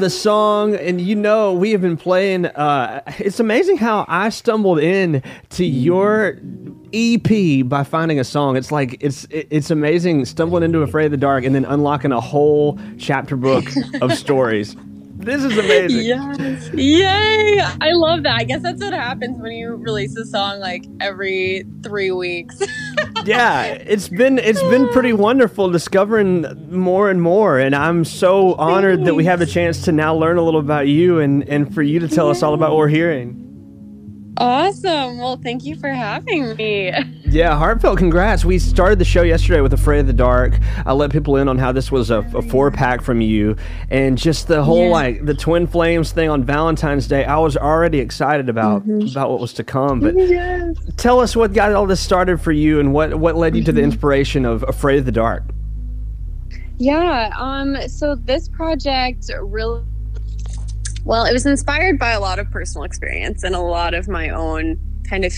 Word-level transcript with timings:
The 0.00 0.08
song, 0.08 0.74
and 0.76 0.98
you 0.98 1.14
know 1.14 1.52
we 1.52 1.72
have 1.72 1.82
been 1.82 1.98
playing. 1.98 2.46
Uh, 2.46 3.02
it's 3.18 3.38
amazing 3.38 3.76
how 3.76 4.06
I 4.08 4.30
stumbled 4.30 4.78
in 4.78 5.22
to 5.50 5.64
your 5.66 6.38
EP 6.94 7.68
by 7.68 7.84
finding 7.84 8.18
a 8.18 8.24
song. 8.24 8.56
It's 8.56 8.72
like 8.72 8.96
it's 9.00 9.26
it's 9.28 9.70
amazing 9.70 10.24
stumbling 10.24 10.62
into 10.62 10.80
Afraid 10.80 11.04
of 11.04 11.10
the 11.10 11.18
Dark 11.18 11.44
and 11.44 11.54
then 11.54 11.66
unlocking 11.66 12.12
a 12.12 12.20
whole 12.20 12.78
chapter 12.98 13.36
book 13.36 13.66
of 14.00 14.14
stories. 14.14 14.74
This 15.20 15.44
is 15.44 15.58
amazing. 15.58 16.04
Yes. 16.06 16.70
Yay. 16.72 17.60
I 17.60 17.92
love 17.92 18.22
that. 18.22 18.36
I 18.36 18.44
guess 18.44 18.62
that's 18.62 18.82
what 18.82 18.94
happens 18.94 19.40
when 19.40 19.52
you 19.52 19.74
release 19.74 20.16
a 20.16 20.24
song 20.24 20.60
like 20.60 20.84
every 21.00 21.64
three 21.82 22.10
weeks. 22.10 22.62
yeah, 23.26 23.64
it's 23.64 24.08
been 24.08 24.38
it's 24.38 24.62
been 24.62 24.88
pretty 24.88 25.12
wonderful 25.12 25.68
discovering 25.70 26.46
more 26.70 27.10
and 27.10 27.20
more, 27.20 27.58
and 27.58 27.74
I'm 27.74 28.04
so 28.04 28.54
honored 28.54 29.04
that 29.04 29.14
we 29.14 29.24
have 29.26 29.38
the 29.38 29.46
chance 29.46 29.82
to 29.84 29.92
now 29.92 30.14
learn 30.14 30.38
a 30.38 30.42
little 30.42 30.60
about 30.60 30.88
you 30.88 31.20
and 31.20 31.46
and 31.48 31.72
for 31.74 31.82
you 31.82 32.00
to 32.00 32.08
tell 32.08 32.30
us 32.30 32.42
all 32.42 32.54
about 32.54 32.70
what 32.70 32.78
we're 32.78 32.88
hearing. 32.88 34.34
Awesome. 34.38 35.18
Well, 35.18 35.36
thank 35.36 35.64
you 35.64 35.76
for 35.76 35.90
having 35.90 36.56
me. 36.56 36.92
Yeah, 37.30 37.56
heartfelt 37.56 37.96
congrats. 37.96 38.44
We 38.44 38.58
started 38.58 38.98
the 38.98 39.04
show 39.04 39.22
yesterday 39.22 39.60
with 39.60 39.72
Afraid 39.72 40.00
of 40.00 40.08
the 40.08 40.12
Dark. 40.12 40.58
I 40.84 40.92
let 40.92 41.12
people 41.12 41.36
in 41.36 41.46
on 41.46 41.58
how 41.58 41.70
this 41.70 41.92
was 41.92 42.10
a, 42.10 42.18
a 42.34 42.42
four 42.42 42.72
pack 42.72 43.02
from 43.02 43.20
you 43.20 43.54
and 43.88 44.18
just 44.18 44.48
the 44.48 44.64
whole 44.64 44.86
yeah. 44.86 44.90
like 44.90 45.24
the 45.24 45.34
twin 45.34 45.68
flames 45.68 46.10
thing 46.10 46.28
on 46.28 46.42
Valentine's 46.42 47.06
Day. 47.06 47.24
I 47.24 47.38
was 47.38 47.56
already 47.56 48.00
excited 48.00 48.48
about 48.48 48.82
mm-hmm. 48.82 49.06
about 49.06 49.30
what 49.30 49.38
was 49.38 49.52
to 49.54 49.64
come. 49.64 50.00
But 50.00 50.14
yes. 50.16 50.76
tell 50.96 51.20
us 51.20 51.36
what 51.36 51.52
got 51.52 51.72
all 51.72 51.86
this 51.86 52.00
started 52.00 52.40
for 52.40 52.50
you 52.50 52.80
and 52.80 52.92
what 52.92 53.14
what 53.14 53.36
led 53.36 53.54
you 53.54 53.60
mm-hmm. 53.60 53.66
to 53.66 53.72
the 53.72 53.80
mm-hmm. 53.80 53.92
inspiration 53.92 54.44
of 54.44 54.64
Afraid 54.66 54.98
of 54.98 55.04
the 55.04 55.12
Dark. 55.12 55.44
Yeah, 56.78 57.30
um 57.36 57.76
so 57.88 58.16
this 58.16 58.48
project 58.48 59.30
really 59.40 59.84
well, 61.04 61.24
it 61.24 61.32
was 61.32 61.46
inspired 61.46 61.96
by 61.96 62.10
a 62.10 62.20
lot 62.20 62.40
of 62.40 62.50
personal 62.50 62.82
experience 62.82 63.44
and 63.44 63.54
a 63.54 63.60
lot 63.60 63.94
of 63.94 64.08
my 64.08 64.30
own 64.30 64.80
kind 65.08 65.24
of 65.24 65.32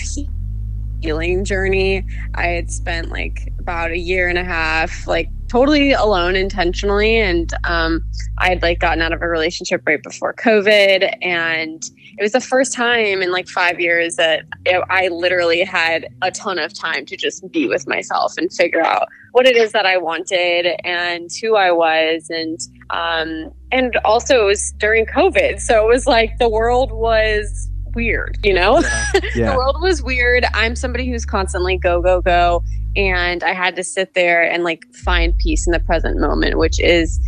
healing 1.02 1.44
journey. 1.44 2.06
I 2.34 2.46
had 2.46 2.70
spent 2.70 3.10
like 3.10 3.52
about 3.58 3.90
a 3.90 3.98
year 3.98 4.28
and 4.28 4.38
a 4.38 4.44
half, 4.44 5.06
like 5.06 5.28
totally 5.48 5.92
alone 5.92 6.34
intentionally. 6.34 7.18
And 7.18 7.52
um, 7.64 8.02
I 8.38 8.48
had 8.48 8.62
like 8.62 8.78
gotten 8.78 9.02
out 9.02 9.12
of 9.12 9.20
a 9.20 9.28
relationship 9.28 9.82
right 9.86 10.02
before 10.02 10.32
COVID. 10.32 11.14
And 11.20 11.82
it 12.16 12.22
was 12.22 12.32
the 12.32 12.40
first 12.40 12.72
time 12.72 13.20
in 13.20 13.30
like 13.30 13.48
five 13.48 13.78
years 13.78 14.16
that 14.16 14.44
I 14.66 15.08
literally 15.08 15.62
had 15.62 16.08
a 16.22 16.30
ton 16.30 16.58
of 16.58 16.72
time 16.72 17.04
to 17.06 17.16
just 17.16 17.50
be 17.50 17.68
with 17.68 17.86
myself 17.86 18.32
and 18.38 18.50
figure 18.52 18.82
out 18.82 19.08
what 19.32 19.46
it 19.46 19.56
is 19.56 19.72
that 19.72 19.84
I 19.84 19.98
wanted 19.98 20.66
and 20.84 21.28
who 21.42 21.56
I 21.56 21.70
was. 21.70 22.30
And 22.30 22.58
um, 22.90 23.52
and 23.70 23.96
also 24.04 24.42
it 24.42 24.46
was 24.46 24.72
during 24.78 25.06
COVID. 25.06 25.60
So 25.60 25.84
it 25.84 25.88
was 25.88 26.06
like 26.06 26.38
the 26.38 26.48
world 26.48 26.92
was 26.92 27.68
weird, 27.94 28.38
you 28.42 28.52
know? 28.54 28.80
Yeah. 28.80 29.12
Yeah. 29.34 29.50
the 29.52 29.56
world 29.56 29.80
was 29.80 30.02
weird. 30.02 30.44
I'm 30.52 30.76
somebody 30.76 31.08
who's 31.08 31.24
constantly 31.24 31.78
go, 31.78 32.02
go, 32.02 32.20
go. 32.20 32.62
And 32.96 33.42
I 33.42 33.54
had 33.54 33.76
to 33.76 33.84
sit 33.84 34.12
there 34.12 34.42
and 34.42 34.62
like 34.62 34.84
find 34.92 35.36
peace 35.38 35.66
in 35.66 35.72
the 35.72 35.80
present 35.80 36.20
moment, 36.20 36.58
which 36.58 36.78
is 36.80 37.18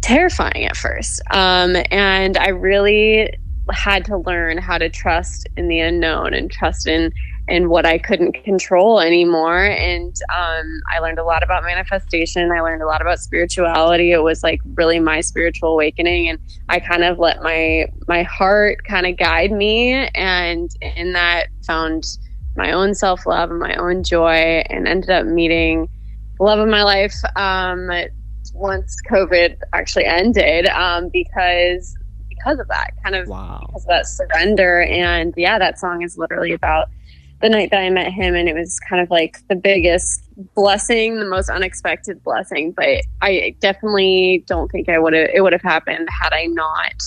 terrifying 0.00 0.64
at 0.64 0.76
first. 0.76 1.20
Um, 1.30 1.76
and 1.90 2.38
I 2.38 2.48
really 2.48 3.34
had 3.70 4.04
to 4.06 4.18
learn 4.18 4.58
how 4.58 4.78
to 4.78 4.88
trust 4.88 5.48
in 5.56 5.68
the 5.68 5.80
unknown 5.80 6.32
and 6.34 6.50
trust 6.50 6.86
in 6.86 7.12
and 7.46 7.68
what 7.68 7.84
I 7.84 7.98
couldn't 7.98 8.32
control 8.44 9.00
anymore. 9.00 9.64
And 9.64 10.16
um, 10.34 10.80
I 10.92 10.98
learned 11.00 11.18
a 11.18 11.24
lot 11.24 11.42
about 11.42 11.62
manifestation. 11.62 12.50
I 12.50 12.60
learned 12.60 12.82
a 12.82 12.86
lot 12.86 13.02
about 13.02 13.18
spirituality. 13.18 14.12
It 14.12 14.22
was 14.22 14.42
like 14.42 14.60
really 14.74 14.98
my 14.98 15.20
spiritual 15.20 15.70
awakening, 15.70 16.28
and 16.28 16.38
I 16.68 16.80
kind 16.80 17.04
of 17.04 17.18
let 17.18 17.42
my 17.42 17.86
my 18.08 18.22
heart 18.22 18.84
kind 18.84 19.06
of 19.06 19.16
guide 19.16 19.52
me, 19.52 19.92
and 20.14 20.70
in 20.80 21.12
that 21.12 21.48
found 21.66 22.04
my 22.56 22.72
own 22.72 22.94
self 22.94 23.26
love 23.26 23.50
and 23.50 23.60
my 23.60 23.74
own 23.74 24.02
joy, 24.02 24.64
and 24.70 24.88
ended 24.88 25.10
up 25.10 25.26
meeting 25.26 25.88
the 26.38 26.44
love 26.44 26.58
of 26.58 26.68
my 26.68 26.82
life. 26.82 27.14
Um, 27.36 27.90
once 28.54 28.96
COVID 29.10 29.56
actually 29.72 30.04
ended, 30.04 30.66
um, 30.68 31.10
because 31.12 31.96
because 32.28 32.58
of 32.58 32.68
that 32.68 32.90
kind 33.02 33.14
of 33.14 33.28
wow. 33.28 33.64
because 33.66 33.82
of 33.82 33.88
that 33.88 34.06
surrender 34.06 34.82
and 34.82 35.32
yeah 35.36 35.58
that 35.58 35.78
song 35.78 36.02
is 36.02 36.18
literally 36.18 36.52
about 36.52 36.88
the 37.40 37.48
night 37.48 37.70
that 37.70 37.80
I 37.80 37.90
met 37.90 38.12
him, 38.12 38.34
and 38.34 38.48
it 38.48 38.54
was 38.54 38.78
kind 38.80 39.02
of 39.02 39.10
like 39.10 39.36
the 39.48 39.54
biggest 39.54 40.22
blessing, 40.54 41.18
the 41.18 41.26
most 41.26 41.50
unexpected 41.50 42.22
blessing. 42.22 42.72
But 42.72 43.02
I 43.22 43.54
definitely 43.60 44.44
don't 44.46 44.70
think 44.70 44.88
I 44.88 44.98
would 44.98 45.12
have 45.12 45.30
it 45.34 45.42
would 45.42 45.52
have 45.52 45.62
happened 45.62 46.08
had 46.10 46.32
I 46.32 46.46
not 46.46 47.02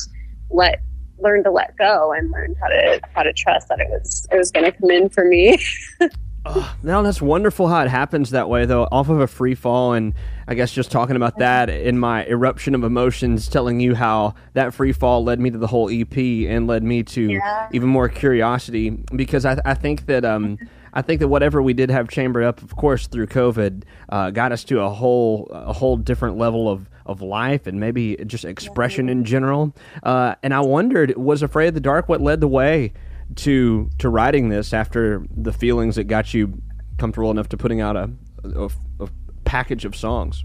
let 0.49 0.81
learned 1.19 1.45
to 1.45 1.51
let 1.51 1.75
go 1.77 2.13
and 2.13 2.29
learned 2.31 2.55
how 2.61 2.67
to 2.67 3.01
how 3.15 3.23
to 3.23 3.33
trust 3.33 3.69
that 3.69 3.79
it 3.79 3.87
was 3.89 4.27
it 4.31 4.37
was 4.37 4.51
going 4.51 4.65
to 4.65 4.71
come 4.71 4.91
in 4.91 5.09
for 5.09 5.25
me. 5.25 5.57
oh, 6.49 6.75
now 6.83 7.01
that's 7.01 7.21
wonderful 7.21 7.67
how 7.67 7.81
it 7.81 7.89
happens 7.89 8.31
that 8.31 8.49
way 8.49 8.65
though, 8.65 8.87
off 8.91 9.09
of 9.09 9.19
a 9.19 9.27
free 9.27 9.55
fall 9.55 9.93
and 9.93 10.13
I 10.47 10.55
guess 10.55 10.71
just 10.71 10.91
talking 10.91 11.15
about 11.15 11.39
that 11.39 11.69
in 11.69 11.99
my 11.99 12.25
eruption 12.25 12.73
of 12.73 12.83
emotions, 12.83 13.49
telling 13.49 13.79
you 13.79 13.95
how 13.95 14.35
that 14.53 14.73
free 14.73 14.93
fall 14.93 15.23
led 15.23 15.39
me 15.39 15.49
to 15.51 15.57
the 15.57 15.67
whole 15.67 15.89
EP 15.91 16.17
and 16.17 16.67
led 16.67 16.83
me 16.83 17.03
to 17.03 17.21
yeah. 17.21 17.67
even 17.73 17.89
more 17.89 18.07
curiosity 18.07 18.91
because 18.91 19.45
I, 19.45 19.59
I 19.65 19.73
think 19.73 20.05
that 20.05 20.23
um, 20.23 20.57
I 20.93 21.01
think 21.01 21.19
that 21.19 21.27
whatever 21.27 21.61
we 21.61 21.73
did 21.73 21.91
have 21.91 22.07
chambered 22.07 22.45
up, 22.45 22.61
of 22.61 22.75
course, 22.75 23.07
through 23.07 23.27
COVID, 23.27 23.83
uh, 24.09 24.31
got 24.31 24.51
us 24.51 24.63
to 24.65 24.79
a 24.79 24.89
whole 24.89 25.47
a 25.51 25.73
whole 25.73 25.97
different 25.97 26.37
level 26.37 26.69
of 26.69 26.89
of 27.05 27.21
life 27.21 27.67
and 27.67 27.79
maybe 27.79 28.15
just 28.25 28.45
expression 28.45 29.09
in 29.09 29.23
general. 29.23 29.75
Uh, 30.03 30.35
and 30.43 30.53
I 30.53 30.59
wondered, 30.59 31.15
was 31.17 31.41
Afraid 31.41 31.69
of 31.69 31.73
the 31.73 31.79
Dark 31.79 32.09
what 32.09 32.21
led 32.21 32.41
the 32.41 32.47
way 32.47 32.93
to 33.35 33.89
to 33.99 34.09
writing 34.09 34.49
this 34.49 34.73
after 34.73 35.23
the 35.35 35.53
feelings 35.53 35.95
that 35.95 36.05
got 36.05 36.33
you 36.33 36.61
comfortable 36.97 37.31
enough 37.31 37.49
to 37.49 37.57
putting 37.57 37.81
out 37.81 37.95
a, 37.95 38.09
a, 38.43 38.69
a 38.99 39.09
package 39.45 39.85
of 39.85 39.95
songs? 39.95 40.43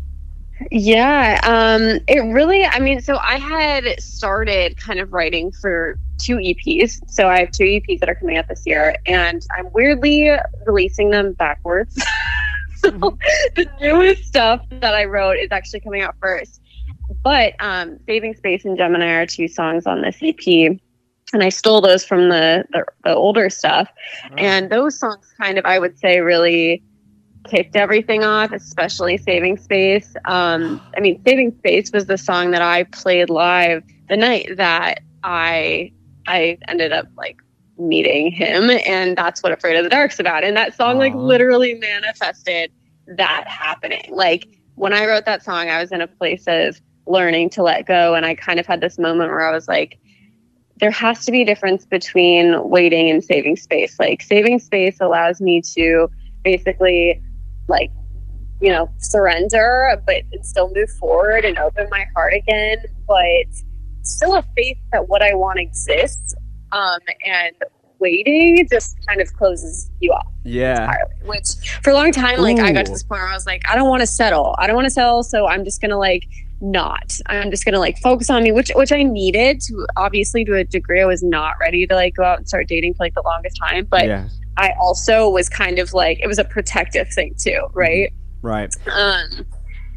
Yeah, 0.70 1.41
um, 1.43 2.00
it 2.06 2.20
really, 2.32 2.65
I 2.65 2.78
mean, 2.78 3.00
so 3.00 3.19
I 3.19 3.38
had 3.38 4.00
started 4.00 4.76
kind 4.76 5.00
of 5.00 5.12
writing 5.12 5.50
for 5.50 5.98
two 6.19 6.37
EPs. 6.37 7.00
So 7.10 7.28
I 7.28 7.41
have 7.41 7.50
two 7.50 7.65
EPs 7.65 8.00
that 8.00 8.09
are 8.09 8.15
coming 8.15 8.37
out 8.37 8.48
this 8.48 8.62
year, 8.65 8.94
and 9.06 9.44
I'm 9.56 9.72
weirdly 9.72 10.31
releasing 10.64 11.10
them 11.10 11.32
backwards. 11.32 11.94
so 12.76 12.91
mm-hmm. 12.91 13.16
the 13.56 13.69
newest 13.81 14.25
stuff 14.25 14.64
that 14.70 14.94
I 14.94 15.04
wrote 15.04 15.38
is 15.38 15.49
actually 15.50 15.81
coming 15.81 16.03
out 16.03 16.14
first. 16.20 16.60
But 17.22 17.54
um, 17.60 17.99
Saving 18.06 18.34
Space 18.34 18.64
and 18.64 18.76
Gemini 18.76 19.12
are 19.12 19.26
two 19.26 19.49
songs 19.49 19.87
on 19.87 20.03
this 20.03 20.19
EP. 20.22 20.78
And 21.32 21.43
I 21.43 21.48
stole 21.48 21.81
those 21.81 22.04
from 22.04 22.28
the, 22.28 22.65
the, 22.72 22.84
the 23.04 23.15
older 23.15 23.48
stuff. 23.48 23.88
Oh. 24.31 24.34
And 24.37 24.70
those 24.70 24.98
songs 24.98 25.26
kind 25.41 25.59
of, 25.59 25.65
I 25.65 25.78
would 25.78 25.98
say, 25.98 26.20
really 26.20 26.82
kicked 27.44 27.75
everything 27.75 28.22
off, 28.22 28.53
especially 28.53 29.16
Saving 29.16 29.56
Space. 29.56 30.15
Um, 30.26 30.81
I 30.97 31.00
mean, 31.00 31.22
Saving 31.26 31.56
Space 31.59 31.91
was 31.93 32.06
the 32.06 32.19
song 32.19 32.50
that 32.53 32.62
I 32.62 32.84
played 32.84 33.31
live 33.31 33.82
the 34.09 34.16
night 34.16 34.56
that 34.56 35.00
I 35.25 35.93
I 36.26 36.59
ended 36.69 36.93
up 36.93 37.06
like 37.16 37.38
meeting 37.78 38.31
him, 38.31 38.70
and 38.87 39.16
that's 39.16 39.43
what 39.43 39.53
Afraid 39.53 39.76
of 39.76 39.84
the 39.84 39.91
Dark's 39.91 40.20
about. 40.20 40.44
And 40.44 40.56
that 40.56 40.76
song 40.76 40.99
like 40.99 41.14
literally 41.14 41.75
manifested 41.75 42.70
that 43.06 43.44
happening. 43.49 44.09
Like 44.12 44.47
when 44.76 44.93
I 44.93 45.06
wrote 45.06 45.25
that 45.25 45.43
song, 45.43 45.69
I 45.69 45.81
was 45.81 45.91
in 45.93 46.00
a 46.00 46.06
place 46.06 46.44
of 46.47 46.81
learning 47.06 47.50
to 47.50 47.62
let 47.62 47.87
go, 47.87 48.14
and 48.14 48.25
I 48.25 48.35
kind 48.35 48.61
of 48.61 48.67
had 48.67 48.81
this 48.81 48.99
moment 48.99 49.31
where 49.31 49.46
I 49.49 49.52
was 49.52 49.67
like. 49.67 49.99
There 50.82 50.90
has 50.90 51.25
to 51.25 51.32
be 51.32 51.43
a 51.43 51.44
difference 51.46 51.87
between 51.87 52.69
waiting 52.69 53.08
and 53.08 53.25
saving 53.25 53.56
space. 53.56 53.99
Like 53.99 54.20
saving 54.20 54.58
space 54.58 54.99
allows 55.00 55.40
me 55.40 55.62
to 55.75 56.08
basically 56.44 57.23
like 57.69 57.90
you 58.61 58.70
know 58.70 58.88
surrender 58.99 60.00
but 60.06 60.23
still 60.43 60.70
move 60.75 60.90
forward 60.99 61.44
and 61.44 61.58
open 61.58 61.87
my 61.90 62.06
heart 62.14 62.32
again 62.32 62.79
but 63.06 63.46
still 64.02 64.37
a 64.37 64.43
faith 64.56 64.79
that 64.93 65.08
what 65.08 65.23
i 65.23 65.34
want 65.34 65.58
exists 65.58 66.34
um, 66.70 66.99
and 67.26 67.55
waiting 67.99 68.67
just 68.70 68.96
kind 69.06 69.20
of 69.20 69.32
closes 69.35 69.90
you 70.00 70.11
off 70.12 70.26
yeah 70.44 70.85
entirely. 70.85 71.12
which 71.25 71.49
for 71.82 71.90
a 71.90 71.94
long 71.94 72.12
time 72.12 72.40
like 72.40 72.58
Ooh. 72.58 72.62
i 72.62 72.73
got 72.73 72.87
to 72.87 72.93
this 72.93 73.02
point 73.02 73.20
where 73.20 73.28
i 73.28 73.35
was 73.35 73.46
like 73.46 73.62
i 73.69 73.75
don't 73.75 73.88
want 73.88 74.00
to 74.00 74.06
settle 74.06 74.55
i 74.58 74.67
don't 74.67 74.76
want 74.76 74.87
to 74.87 74.90
settle 74.90 75.23
so 75.23 75.46
i'm 75.46 75.64
just 75.64 75.81
gonna 75.81 75.99
like 75.99 76.25
not 76.62 77.19
i'm 77.26 77.50
just 77.50 77.64
gonna 77.64 77.79
like 77.79 77.99
focus 77.99 78.31
on 78.31 78.43
me 78.43 78.53
which 78.53 78.70
which 78.75 78.93
i 78.93 79.03
needed 79.03 79.61
to 79.61 79.87
obviously 79.97 80.44
to 80.44 80.55
a 80.55 80.64
degree 80.64 81.00
i 81.00 81.05
was 81.05 81.23
not 81.23 81.55
ready 81.61 81.87
to 81.87 81.94
like 81.94 82.14
go 82.14 82.23
out 82.23 82.38
and 82.38 82.49
start 82.49 82.69
dating 82.69 82.94
for 82.94 83.05
like 83.05 83.14
the 83.14 83.23
longest 83.23 83.56
time 83.59 83.85
but 83.91 84.06
yeah. 84.06 84.29
I 84.56 84.75
also 84.81 85.29
was 85.29 85.49
kind 85.49 85.79
of 85.79 85.94
like 85.94 86.20
it 86.20 86.26
was 86.26 86.38
a 86.38 86.44
protective 86.44 87.09
thing 87.09 87.35
too, 87.38 87.69
right? 87.73 88.12
Right. 88.43 88.75
Um, 88.93 89.47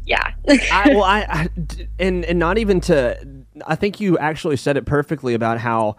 yeah. 0.06 0.32
I, 0.48 0.90
well, 0.90 1.04
I, 1.04 1.26
I 1.28 1.48
and 1.98 2.24
and 2.24 2.38
not 2.38 2.58
even 2.58 2.80
to. 2.82 3.44
I 3.66 3.74
think 3.74 4.00
you 4.00 4.18
actually 4.18 4.56
said 4.56 4.76
it 4.76 4.86
perfectly 4.86 5.34
about 5.34 5.58
how. 5.58 5.96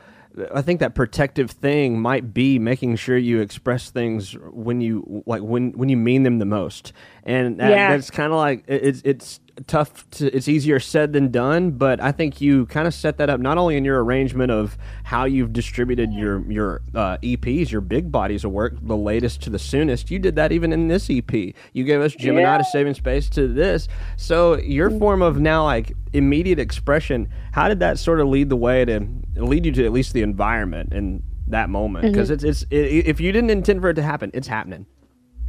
I 0.54 0.62
think 0.62 0.82
that 0.82 0.94
protective 0.94 1.50
thing 1.50 2.00
might 2.00 2.32
be 2.32 2.60
making 2.60 2.98
sure 2.98 3.18
you 3.18 3.40
express 3.42 3.90
things 3.90 4.34
when 4.52 4.82
you 4.82 5.24
like 5.26 5.42
when 5.42 5.72
when 5.72 5.90
you 5.90 5.98
mean 5.98 6.22
them 6.22 6.38
the 6.38 6.46
most, 6.46 6.94
and 7.24 7.60
that, 7.60 7.72
yeah. 7.72 7.90
that's 7.90 8.12
kind 8.12 8.32
of 8.32 8.38
like 8.38 8.64
it's 8.68 9.02
it's 9.04 9.40
tough 9.66 10.10
to 10.12 10.28
it's 10.36 10.48
easier 10.48 10.80
said 10.80 11.14
than 11.14 11.32
done 11.32 11.72
but 11.72 12.00
i 12.00 12.12
think 12.12 12.40
you 12.40 12.66
kind 12.68 12.88
of 12.88 12.94
set 12.94 13.18
that 13.18 13.30
up 13.30 13.40
not 13.40 13.58
only 13.58 13.76
in 13.76 13.84
your 13.84 14.04
arrangement 14.04 14.52
of 14.52 14.78
how 15.04 15.26
you've 15.26 15.52
distributed 15.52 16.14
your 16.14 16.40
your 16.52 16.82
uh, 16.94 17.18
eps 17.24 17.72
your 17.72 17.82
big 17.82 18.12
bodies 18.12 18.44
of 18.44 18.52
work 18.52 18.74
the 18.82 18.96
latest 18.96 19.42
to 19.42 19.50
the 19.50 19.60
soonest 19.60 20.12
you 20.12 20.20
did 20.20 20.36
that 20.36 20.52
even 20.52 20.72
in 20.72 20.88
this 20.88 21.10
ep 21.10 21.34
you 21.34 21.84
gave 21.84 22.02
us 22.02 22.14
gemini 22.14 22.42
yeah. 22.42 22.58
to 22.58 22.64
saving 22.66 22.94
space 22.94 23.30
to 23.30 23.48
this. 23.48 23.88
So 24.16 24.58
your 24.58 24.90
form 24.92 25.22
of 25.22 25.40
now 25.40 25.66
like 25.66 25.94
immediate 26.14 26.60
expression 26.60 27.30
how 27.52 27.68
did 27.68 27.80
that 27.80 28.00
sort 28.00 28.20
of 28.20 28.28
lead 28.28 28.50
the 28.50 28.56
way 28.56 28.86
to 28.86 29.08
lead 29.36 29.66
you 29.66 29.72
to 29.74 29.86
at 29.86 29.92
least 29.92 30.14
the 30.14 30.22
environment 30.22 30.94
and 30.94 31.24
that 31.48 31.70
moment? 31.70 32.06
Because 32.06 32.30
mm-hmm. 32.30 32.48
it's 32.48 32.64
it's 32.64 32.72
it, 32.72 33.08
if 33.08 33.20
you 33.20 33.32
didn't 33.32 33.50
intend 33.50 33.82
for 33.82 33.90
it 33.90 33.96
to 33.96 34.04
happen 34.04 34.32
it's 34.34 34.48
happening 34.48 34.86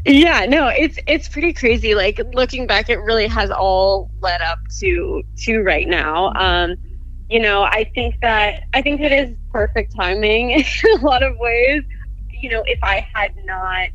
yeah 0.05 0.47
no 0.49 0.69
it's 0.69 0.99
it's 1.07 1.29
pretty 1.29 1.53
crazy. 1.53 1.95
Like 1.95 2.21
looking 2.33 2.67
back 2.67 2.89
it 2.89 2.99
really 2.99 3.27
has 3.27 3.51
all 3.51 4.11
led 4.21 4.41
up 4.43 4.59
to 4.81 5.23
to 5.45 5.61
right 5.63 5.89
now. 5.89 6.33
Um 6.35 6.77
you 7.29 7.41
know 7.41 7.63
i 7.63 7.85
think 7.95 8.17
that 8.23 8.63
i 8.73 8.81
think 8.81 9.01
it 9.01 9.13
is 9.13 9.37
perfect 9.53 9.95
timing 9.95 10.51
in 10.53 10.65
a 10.97 11.05
lot 11.05 11.23
of 11.23 11.35
ways. 11.39 11.83
You 12.31 12.51
know 12.51 12.63
if 12.67 12.79
i 12.83 13.07
had 13.15 13.33
not 13.45 13.89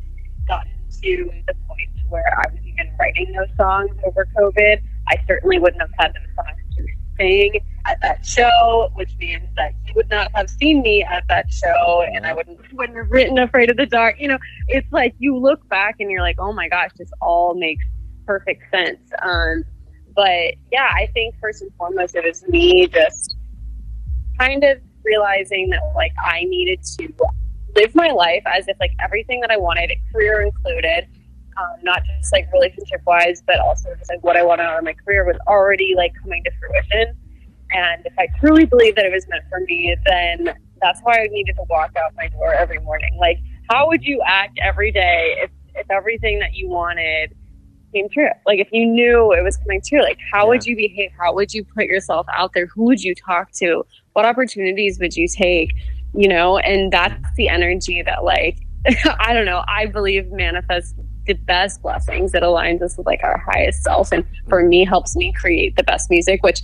gotten 0.46 0.72
to 1.02 1.30
the 1.46 1.54
point 1.66 1.88
where 2.08 2.32
i 2.38 2.44
was 2.52 2.60
even 2.64 2.86
writing 3.00 3.32
those 3.32 3.48
songs 3.56 3.90
over 4.06 4.28
covid 4.38 4.80
i 5.08 5.16
certainly 5.26 5.58
wouldn't 5.58 5.80
have 5.80 5.90
had 5.98 6.08
those 6.08 6.34
songs 6.36 6.76
to 6.76 6.86
sing 7.18 7.60
at 7.86 8.00
that 8.00 8.24
show, 8.24 8.90
which 8.94 9.14
means 9.18 9.48
that 9.56 9.74
you 9.86 9.92
would 9.94 10.08
not 10.10 10.30
have 10.34 10.48
seen 10.48 10.82
me 10.82 11.02
at 11.02 11.24
that 11.28 11.50
show 11.52 12.04
and 12.12 12.26
I 12.26 12.32
wouldn't 12.32 12.58
wouldn't 12.72 12.96
have 12.96 13.10
written 13.10 13.38
Afraid 13.38 13.70
of 13.70 13.76
the 13.76 13.86
Dark. 13.86 14.16
You 14.18 14.28
know, 14.28 14.38
it's 14.68 14.90
like 14.92 15.14
you 15.18 15.36
look 15.36 15.66
back 15.68 15.96
and 16.00 16.10
you're 16.10 16.22
like, 16.22 16.36
oh 16.38 16.52
my 16.52 16.68
gosh, 16.68 16.90
this 16.96 17.10
all 17.20 17.54
makes 17.54 17.84
perfect 18.26 18.62
sense. 18.70 19.00
Um, 19.22 19.64
but 20.14 20.54
yeah, 20.72 20.90
I 20.94 21.08
think 21.12 21.34
first 21.40 21.62
and 21.62 21.70
foremost 21.76 22.14
it 22.14 22.24
was 22.24 22.42
me 22.48 22.86
just 22.86 23.36
kind 24.38 24.64
of 24.64 24.78
realizing 25.04 25.70
that 25.70 25.82
like 25.94 26.12
I 26.24 26.44
needed 26.44 26.82
to 26.98 27.12
live 27.76 27.94
my 27.94 28.08
life 28.08 28.42
as 28.46 28.66
if 28.68 28.76
like 28.80 28.92
everything 29.02 29.40
that 29.40 29.50
I 29.50 29.56
wanted, 29.56 29.90
career 30.12 30.40
included, 30.42 31.06
um, 31.56 31.76
not 31.82 32.02
just 32.04 32.32
like 32.32 32.48
relationship 32.52 33.02
wise, 33.06 33.42
but 33.46 33.58
also 33.60 33.94
just 33.98 34.10
like 34.10 34.22
what 34.22 34.36
I 34.36 34.42
wanted 34.42 34.64
out 34.64 34.78
of 34.78 34.84
my 34.84 34.94
career 34.94 35.24
was 35.24 35.36
already 35.46 35.94
like 35.96 36.12
coming 36.22 36.42
to 36.44 36.50
fruition. 36.60 37.16
And 37.74 38.06
if 38.06 38.12
I 38.18 38.28
truly 38.38 38.64
believe 38.64 38.94
that 38.94 39.04
it 39.04 39.12
was 39.12 39.26
meant 39.28 39.42
for 39.50 39.60
me, 39.60 39.96
then 40.06 40.54
that's 40.80 41.00
why 41.02 41.18
I 41.18 41.26
needed 41.26 41.56
to 41.56 41.64
walk 41.68 41.90
out 41.96 42.12
my 42.16 42.28
door 42.28 42.54
every 42.54 42.78
morning. 42.78 43.16
Like, 43.18 43.38
how 43.68 43.88
would 43.88 44.04
you 44.04 44.22
act 44.26 44.58
every 44.62 44.92
day 44.92 45.36
if, 45.38 45.50
if 45.74 45.90
everything 45.90 46.38
that 46.38 46.54
you 46.54 46.68
wanted 46.68 47.34
came 47.92 48.08
true? 48.08 48.28
Like, 48.46 48.60
if 48.60 48.68
you 48.70 48.86
knew 48.86 49.32
it 49.32 49.42
was 49.42 49.56
coming 49.56 49.82
true, 49.86 50.02
like, 50.02 50.18
how 50.32 50.44
yeah. 50.44 50.48
would 50.50 50.66
you 50.66 50.76
behave? 50.76 51.10
How 51.18 51.34
would 51.34 51.52
you 51.52 51.64
put 51.64 51.86
yourself 51.86 52.26
out 52.32 52.52
there? 52.54 52.66
Who 52.66 52.84
would 52.84 53.02
you 53.02 53.14
talk 53.14 53.50
to? 53.56 53.84
What 54.12 54.24
opportunities 54.24 54.98
would 55.00 55.16
you 55.16 55.26
take? 55.26 55.72
You 56.14 56.28
know, 56.28 56.58
and 56.58 56.92
that's 56.92 57.28
the 57.36 57.48
energy 57.48 58.02
that, 58.02 58.22
like, 58.22 58.58
I 59.18 59.32
don't 59.32 59.46
know, 59.46 59.64
I 59.66 59.86
believe 59.86 60.30
manifests 60.30 60.94
the 61.26 61.34
best 61.34 61.82
blessings. 61.82 62.34
It 62.34 62.42
aligns 62.42 62.82
us 62.82 62.96
with 62.96 63.06
like 63.06 63.22
our 63.22 63.38
highest 63.38 63.82
self. 63.82 64.12
And 64.12 64.24
for 64.48 64.62
me, 64.62 64.84
helps 64.84 65.16
me 65.16 65.32
create 65.32 65.76
the 65.76 65.82
best 65.82 66.10
music, 66.10 66.42
which 66.42 66.60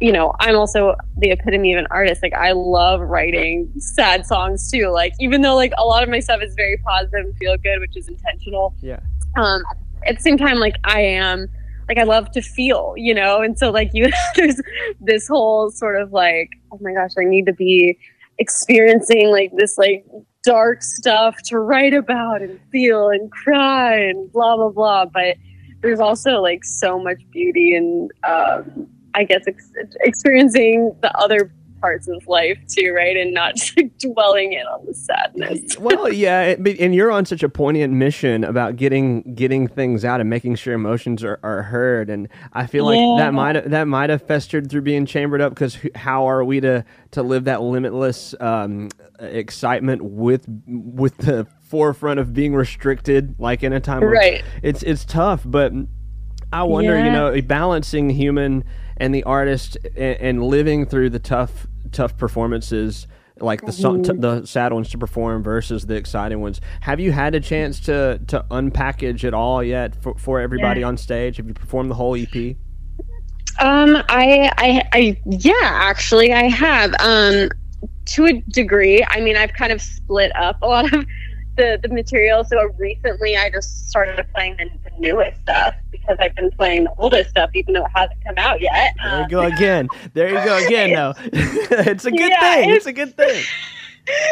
you 0.00 0.12
know, 0.12 0.34
I'm 0.40 0.56
also 0.56 0.94
the 1.18 1.30
epitome 1.30 1.74
of 1.74 1.78
an 1.78 1.86
artist. 1.90 2.22
Like 2.22 2.32
I 2.32 2.52
love 2.52 3.00
writing 3.00 3.70
sad 3.78 4.26
songs 4.26 4.70
too. 4.70 4.88
Like 4.88 5.12
even 5.20 5.42
though 5.42 5.54
like 5.54 5.72
a 5.76 5.84
lot 5.84 6.02
of 6.02 6.08
my 6.08 6.20
stuff 6.20 6.40
is 6.42 6.54
very 6.54 6.78
positive 6.78 7.26
and 7.26 7.36
feel 7.36 7.56
good, 7.58 7.80
which 7.80 7.96
is 7.96 8.08
intentional. 8.08 8.74
Yeah. 8.80 9.00
Um, 9.36 9.62
at 10.06 10.16
the 10.16 10.22
same 10.22 10.38
time, 10.38 10.56
like 10.56 10.76
I 10.84 11.02
am 11.02 11.48
like 11.86 11.98
I 11.98 12.04
love 12.04 12.30
to 12.32 12.40
feel, 12.40 12.94
you 12.96 13.14
know, 13.14 13.42
and 13.42 13.58
so 13.58 13.70
like 13.70 13.90
you 13.92 14.10
there's 14.36 14.60
this 15.00 15.28
whole 15.28 15.70
sort 15.70 16.00
of 16.00 16.12
like, 16.12 16.48
oh 16.72 16.78
my 16.80 16.94
gosh, 16.94 17.12
I 17.18 17.24
need 17.24 17.44
to 17.46 17.52
be 17.52 17.98
experiencing 18.38 19.30
like 19.30 19.52
this 19.56 19.76
like 19.76 20.06
dark 20.42 20.82
stuff 20.82 21.36
to 21.44 21.58
write 21.58 21.92
about 21.92 22.40
and 22.40 22.58
feel 22.72 23.10
and 23.10 23.30
cry 23.30 23.96
and 23.98 24.32
blah 24.32 24.56
blah 24.56 24.70
blah. 24.70 25.04
But 25.04 25.36
there's 25.82 26.00
also 26.00 26.40
like 26.40 26.64
so 26.64 26.98
much 26.98 27.18
beauty 27.30 27.74
and 27.74 28.10
um 28.26 28.88
I 29.14 29.24
guess 29.24 29.44
ex- 29.46 29.72
experiencing 30.02 30.94
the 31.02 31.16
other 31.18 31.52
parts 31.80 32.08
of 32.08 32.26
life 32.26 32.58
too, 32.68 32.92
right? 32.94 33.16
And 33.16 33.32
not 33.32 33.54
just 33.56 33.76
like, 33.76 33.96
dwelling 33.98 34.52
in 34.52 34.66
on 34.66 34.86
the 34.86 34.94
sadness. 34.94 35.78
well, 35.78 36.12
yeah, 36.12 36.54
and 36.78 36.94
you're 36.94 37.10
on 37.10 37.24
such 37.24 37.42
a 37.42 37.48
poignant 37.48 37.92
mission 37.92 38.44
about 38.44 38.76
getting 38.76 39.34
getting 39.34 39.66
things 39.66 40.04
out 40.04 40.20
and 40.20 40.28
making 40.28 40.56
sure 40.56 40.74
emotions 40.74 41.24
are, 41.24 41.40
are 41.42 41.62
heard. 41.62 42.10
And 42.10 42.28
I 42.52 42.66
feel 42.66 42.84
like 42.84 42.98
yeah. 42.98 43.24
that 43.24 43.34
might 43.34 43.70
that 43.70 43.84
might 43.88 44.10
have 44.10 44.22
festered 44.22 44.70
through 44.70 44.82
being 44.82 45.06
chambered 45.06 45.40
up 45.40 45.54
because 45.54 45.78
how 45.94 46.28
are 46.28 46.44
we 46.44 46.60
to 46.60 46.84
to 47.12 47.22
live 47.22 47.44
that 47.44 47.62
limitless 47.62 48.34
um, 48.40 48.90
excitement 49.18 50.02
with 50.04 50.46
with 50.66 51.16
the 51.18 51.46
forefront 51.62 52.20
of 52.20 52.34
being 52.34 52.54
restricted, 52.54 53.34
like 53.38 53.62
in 53.62 53.72
a 53.72 53.80
time 53.80 54.02
right? 54.04 54.44
It's 54.62 54.82
it's 54.82 55.04
tough, 55.04 55.42
but 55.44 55.72
I 56.52 56.64
wonder, 56.64 56.98
yeah. 56.98 57.04
you 57.04 57.12
know, 57.12 57.42
balancing 57.42 58.10
human 58.10 58.64
and 59.00 59.14
the 59.14 59.24
artist 59.24 59.76
and, 59.96 60.20
and 60.20 60.44
living 60.44 60.86
through 60.86 61.10
the 61.10 61.18
tough 61.18 61.66
tough 61.92 62.16
performances 62.16 63.06
like 63.40 63.62
the 63.62 63.72
mm-hmm. 63.72 64.02
t- 64.02 64.18
the 64.18 64.44
sad 64.44 64.72
ones 64.72 64.90
to 64.90 64.98
perform 64.98 65.42
versus 65.42 65.86
the 65.86 65.94
exciting 65.94 66.40
ones. 66.40 66.60
Have 66.80 67.00
you 67.00 67.10
had 67.10 67.34
a 67.34 67.40
chance 67.40 67.80
to 67.80 68.20
to 68.28 68.44
unpackage 68.50 69.24
it 69.24 69.34
all 69.34 69.64
yet 69.64 70.00
for, 70.00 70.14
for 70.16 70.40
everybody 70.40 70.80
yeah. 70.80 70.88
on 70.88 70.96
stage? 70.96 71.38
Have 71.38 71.48
you 71.48 71.54
performed 71.54 71.90
the 71.90 71.94
whole 71.94 72.14
EP? 72.14 72.56
Um, 73.58 73.96
I, 74.08 74.50
I, 74.56 74.88
I, 74.92 75.20
yeah, 75.26 75.52
actually, 75.62 76.32
I 76.32 76.44
have. 76.44 76.94
Um, 77.00 77.50
to 78.06 78.26
a 78.26 78.32
degree. 78.48 79.04
I 79.08 79.20
mean, 79.20 79.36
I've 79.36 79.52
kind 79.52 79.72
of 79.72 79.80
split 79.80 80.34
up 80.34 80.60
a 80.62 80.66
lot 80.66 80.92
of 80.92 81.06
the 81.60 81.78
the 81.82 81.94
material. 81.94 82.42
So 82.44 82.58
recently, 82.78 83.36
I 83.36 83.50
just 83.50 83.88
started 83.88 84.24
playing 84.34 84.56
the, 84.56 84.70
the 84.84 84.98
newest 84.98 85.40
stuff 85.42 85.74
because 85.90 86.16
I've 86.20 86.34
been 86.34 86.50
playing 86.52 86.84
the 86.84 86.94
oldest 86.96 87.30
stuff, 87.30 87.50
even 87.54 87.74
though 87.74 87.84
it 87.84 87.90
hasn't 87.94 88.24
come 88.24 88.38
out 88.38 88.60
yet. 88.60 88.94
There 89.02 89.20
you 89.22 89.28
go 89.28 89.44
um, 89.44 89.52
again. 89.52 89.88
There 90.14 90.28
you 90.28 90.44
go 90.44 90.66
again. 90.66 90.92
No, 90.92 91.14
it's 91.26 92.04
a 92.06 92.10
good 92.10 92.30
yeah, 92.30 92.54
thing. 92.54 92.70
It's, 92.70 92.76
it's 92.78 92.86
a 92.86 92.92
good 92.92 93.16
thing. 93.16 93.44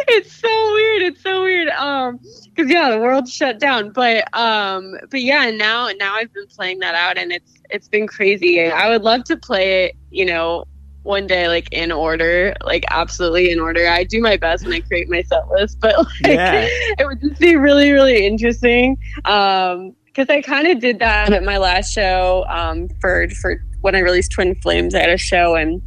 It's 0.09 0.33
so 0.33 0.73
weird. 0.73 1.03
It's 1.03 1.23
so 1.23 1.43
weird. 1.43 1.69
Um, 1.69 2.19
because 2.47 2.69
yeah, 2.69 2.91
the 2.91 2.99
world 2.99 3.29
shut 3.29 3.61
down. 3.61 3.93
But 3.93 4.25
um, 4.37 4.97
but 5.09 5.23
yeah, 5.23 5.51
now 5.51 5.89
now 5.99 6.15
I've 6.17 6.33
been 6.33 6.49
playing 6.49 6.81
that 6.81 6.97
out, 6.97 7.17
and 7.17 7.31
it's 7.31 7.53
it's 7.71 7.87
been 7.87 8.09
crazy. 8.09 8.61
I 8.65 8.89
would 8.89 9.03
love 9.03 9.23
to 9.25 9.37
play 9.37 9.85
it. 9.85 9.97
You 10.11 10.25
know, 10.25 10.65
one 11.03 11.27
day 11.27 11.49
like 11.49 11.69
in 11.73 11.91
order, 11.91 12.55
like 12.65 12.85
absolutely 12.91 13.51
in 13.51 13.61
order. 13.61 13.89
I 13.89 14.05
do 14.05 14.21
my 14.21 14.37
best 14.37 14.65
when 14.65 14.75
I 14.75 14.81
create 14.81 15.09
my 15.09 15.23
set 15.23 15.49
list, 15.49 15.79
but 15.81 15.97
like 15.97 16.09
yeah. 16.25 16.67
it 16.99 17.07
would 17.07 17.21
just 17.21 17.41
be 17.41 17.57
really, 17.57 17.93
really 17.93 18.27
interesting. 18.27 18.99
Um, 19.25 19.95
because 20.19 20.35
I 20.35 20.43
kind 20.43 20.67
of 20.67 20.81
did 20.81 20.99
that 20.99 21.33
at 21.33 21.45
my 21.45 21.59
last 21.59 21.93
show 21.93 22.45
um, 22.49 22.89
for 23.01 23.29
for 23.41 23.63
when 23.83 23.95
I 23.95 24.01
released 24.01 24.33
Twin 24.33 24.57
Flames. 24.57 24.95
I 24.95 25.01
had 25.01 25.11
a 25.11 25.17
show 25.17 25.55
and 25.55 25.81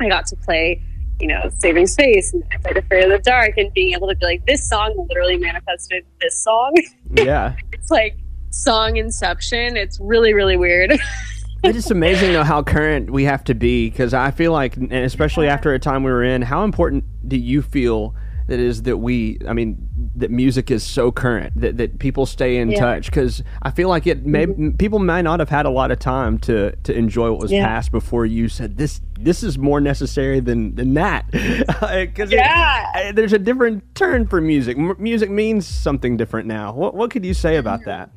I 0.00 0.08
got 0.08 0.26
to 0.26 0.36
play, 0.36 0.82
you 1.18 1.26
know, 1.26 1.50
Saving 1.60 1.86
Space 1.86 2.34
and 2.34 2.44
I 2.52 2.58
played 2.58 2.76
Afraid 2.76 3.04
of 3.04 3.10
the 3.10 3.18
Dark 3.18 3.56
and 3.56 3.72
being 3.72 3.94
able 3.94 4.08
to 4.08 4.14
be 4.14 4.26
like, 4.26 4.44
this 4.44 4.68
song 4.68 4.94
literally 5.08 5.38
manifested 5.38 6.04
this 6.20 6.44
song. 6.44 6.74
Yeah, 7.10 7.54
it's 7.72 7.90
like 7.90 8.18
song 8.50 8.98
inception. 8.98 9.78
It's 9.78 9.98
really 9.98 10.34
really 10.34 10.58
weird. 10.58 11.00
it's 11.62 11.76
just 11.76 11.90
amazing 11.90 12.32
though 12.32 12.44
how 12.44 12.62
current 12.62 13.10
we 13.10 13.24
have 13.24 13.44
to 13.44 13.54
be 13.54 13.90
because 13.90 14.14
I 14.14 14.30
feel 14.30 14.52
like, 14.52 14.76
especially 14.76 15.48
after 15.48 15.72
a 15.74 15.78
time 15.78 16.02
we 16.02 16.10
were 16.10 16.24
in, 16.24 16.42
how 16.42 16.64
important 16.64 17.04
do 17.28 17.36
you 17.36 17.62
feel? 17.62 18.14
that 18.50 18.58
is 18.58 18.82
that 18.82 18.96
we 18.96 19.38
i 19.48 19.52
mean 19.52 19.88
that 20.16 20.30
music 20.30 20.72
is 20.72 20.82
so 20.82 21.12
current 21.12 21.52
that, 21.58 21.76
that 21.76 22.00
people 22.00 22.26
stay 22.26 22.56
in 22.56 22.72
yeah. 22.72 22.80
touch 22.80 23.06
because 23.06 23.42
i 23.62 23.70
feel 23.70 23.88
like 23.88 24.08
it 24.08 24.26
may 24.26 24.44
mm-hmm. 24.44 24.70
people 24.72 24.98
might 24.98 25.22
not 25.22 25.38
have 25.38 25.48
had 25.48 25.66
a 25.66 25.70
lot 25.70 25.92
of 25.92 26.00
time 26.00 26.36
to 26.36 26.74
to 26.82 26.92
enjoy 26.92 27.30
what 27.30 27.40
was 27.40 27.52
yeah. 27.52 27.64
past 27.64 27.92
before 27.92 28.26
you 28.26 28.48
said 28.48 28.76
this 28.76 29.00
this 29.20 29.44
is 29.44 29.56
more 29.56 29.80
necessary 29.80 30.40
than 30.40 30.74
than 30.74 30.94
that 30.94 31.30
because 31.30 32.32
yeah. 32.32 33.12
there's 33.12 33.32
a 33.32 33.38
different 33.38 33.82
turn 33.94 34.26
for 34.26 34.40
music 34.40 34.76
M- 34.76 34.96
music 34.98 35.30
means 35.30 35.64
something 35.64 36.16
different 36.16 36.48
now 36.48 36.72
what, 36.72 36.94
what 36.94 37.12
could 37.12 37.24
you 37.24 37.34
say 37.34 37.56
about 37.56 37.80
mm-hmm. 37.80 37.90
that 37.90 38.10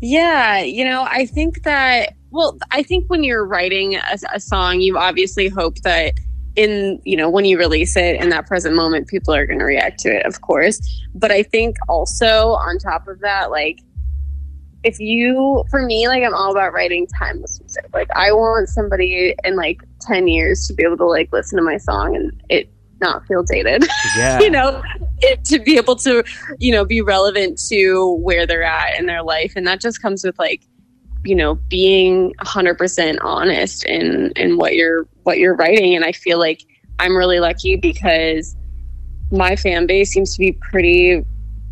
yeah 0.00 0.58
you 0.58 0.84
know 0.84 1.04
i 1.04 1.24
think 1.26 1.62
that 1.62 2.14
well 2.30 2.56
i 2.70 2.82
think 2.82 3.04
when 3.08 3.24
you're 3.24 3.44
writing 3.44 3.96
a, 3.96 4.18
a 4.34 4.40
song 4.40 4.80
you 4.80 4.98
obviously 4.98 5.48
hope 5.48 5.76
that 5.82 6.12
in 6.58 7.00
you 7.04 7.16
know 7.16 7.30
when 7.30 7.44
you 7.44 7.56
release 7.56 7.96
it 7.96 8.20
in 8.20 8.30
that 8.30 8.46
present 8.46 8.74
moment 8.74 9.06
people 9.06 9.32
are 9.32 9.46
going 9.46 9.60
to 9.60 9.64
react 9.64 10.00
to 10.00 10.08
it 10.08 10.26
of 10.26 10.40
course. 10.40 10.80
But 11.14 11.30
i 11.30 11.42
think 11.42 11.76
also 11.88 12.50
on 12.50 12.78
top 12.78 13.06
of 13.06 13.20
that 13.20 13.50
like 13.50 13.78
if 14.82 14.98
you 14.98 15.64
for 15.70 15.82
me 15.84 16.08
like 16.08 16.22
i'm 16.24 16.34
all 16.34 16.50
about 16.50 16.72
writing 16.72 17.06
timeless 17.18 17.60
music. 17.60 17.86
Like 17.94 18.08
i 18.16 18.32
want 18.32 18.68
somebody 18.68 19.36
in 19.44 19.54
like 19.54 19.82
10 20.00 20.26
years 20.26 20.66
to 20.66 20.74
be 20.74 20.82
able 20.82 20.96
to 20.96 21.06
like 21.06 21.32
listen 21.32 21.56
to 21.58 21.64
my 21.64 21.76
song 21.76 22.16
and 22.16 22.32
it 22.48 22.68
not 23.00 23.24
feel 23.26 23.44
dated. 23.44 23.86
Yeah. 24.16 24.40
you 24.40 24.50
know 24.50 24.82
it, 25.20 25.44
to 25.44 25.60
be 25.60 25.76
able 25.76 25.94
to 25.96 26.24
you 26.58 26.72
know 26.72 26.84
be 26.84 27.00
relevant 27.00 27.60
to 27.68 28.14
where 28.14 28.46
they're 28.46 28.64
at 28.64 28.98
in 28.98 29.06
their 29.06 29.22
life. 29.22 29.52
And 29.54 29.64
that 29.68 29.80
just 29.80 30.02
comes 30.02 30.24
with 30.24 30.36
like 30.40 30.62
you 31.24 31.34
know 31.34 31.56
being 31.68 32.32
100% 32.40 33.18
honest 33.22 33.84
in 33.84 34.32
in 34.36 34.56
what 34.56 34.74
you're 34.74 35.06
what 35.24 35.38
you're 35.38 35.54
writing. 35.54 35.94
And 35.94 36.04
i 36.04 36.12
feel 36.12 36.38
like 36.38 36.62
i'm 36.98 37.16
really 37.16 37.40
lucky 37.40 37.76
because 37.76 38.56
my 39.30 39.56
fan 39.56 39.86
base 39.86 40.10
seems 40.10 40.34
to 40.34 40.38
be 40.38 40.52
pretty 40.70 41.22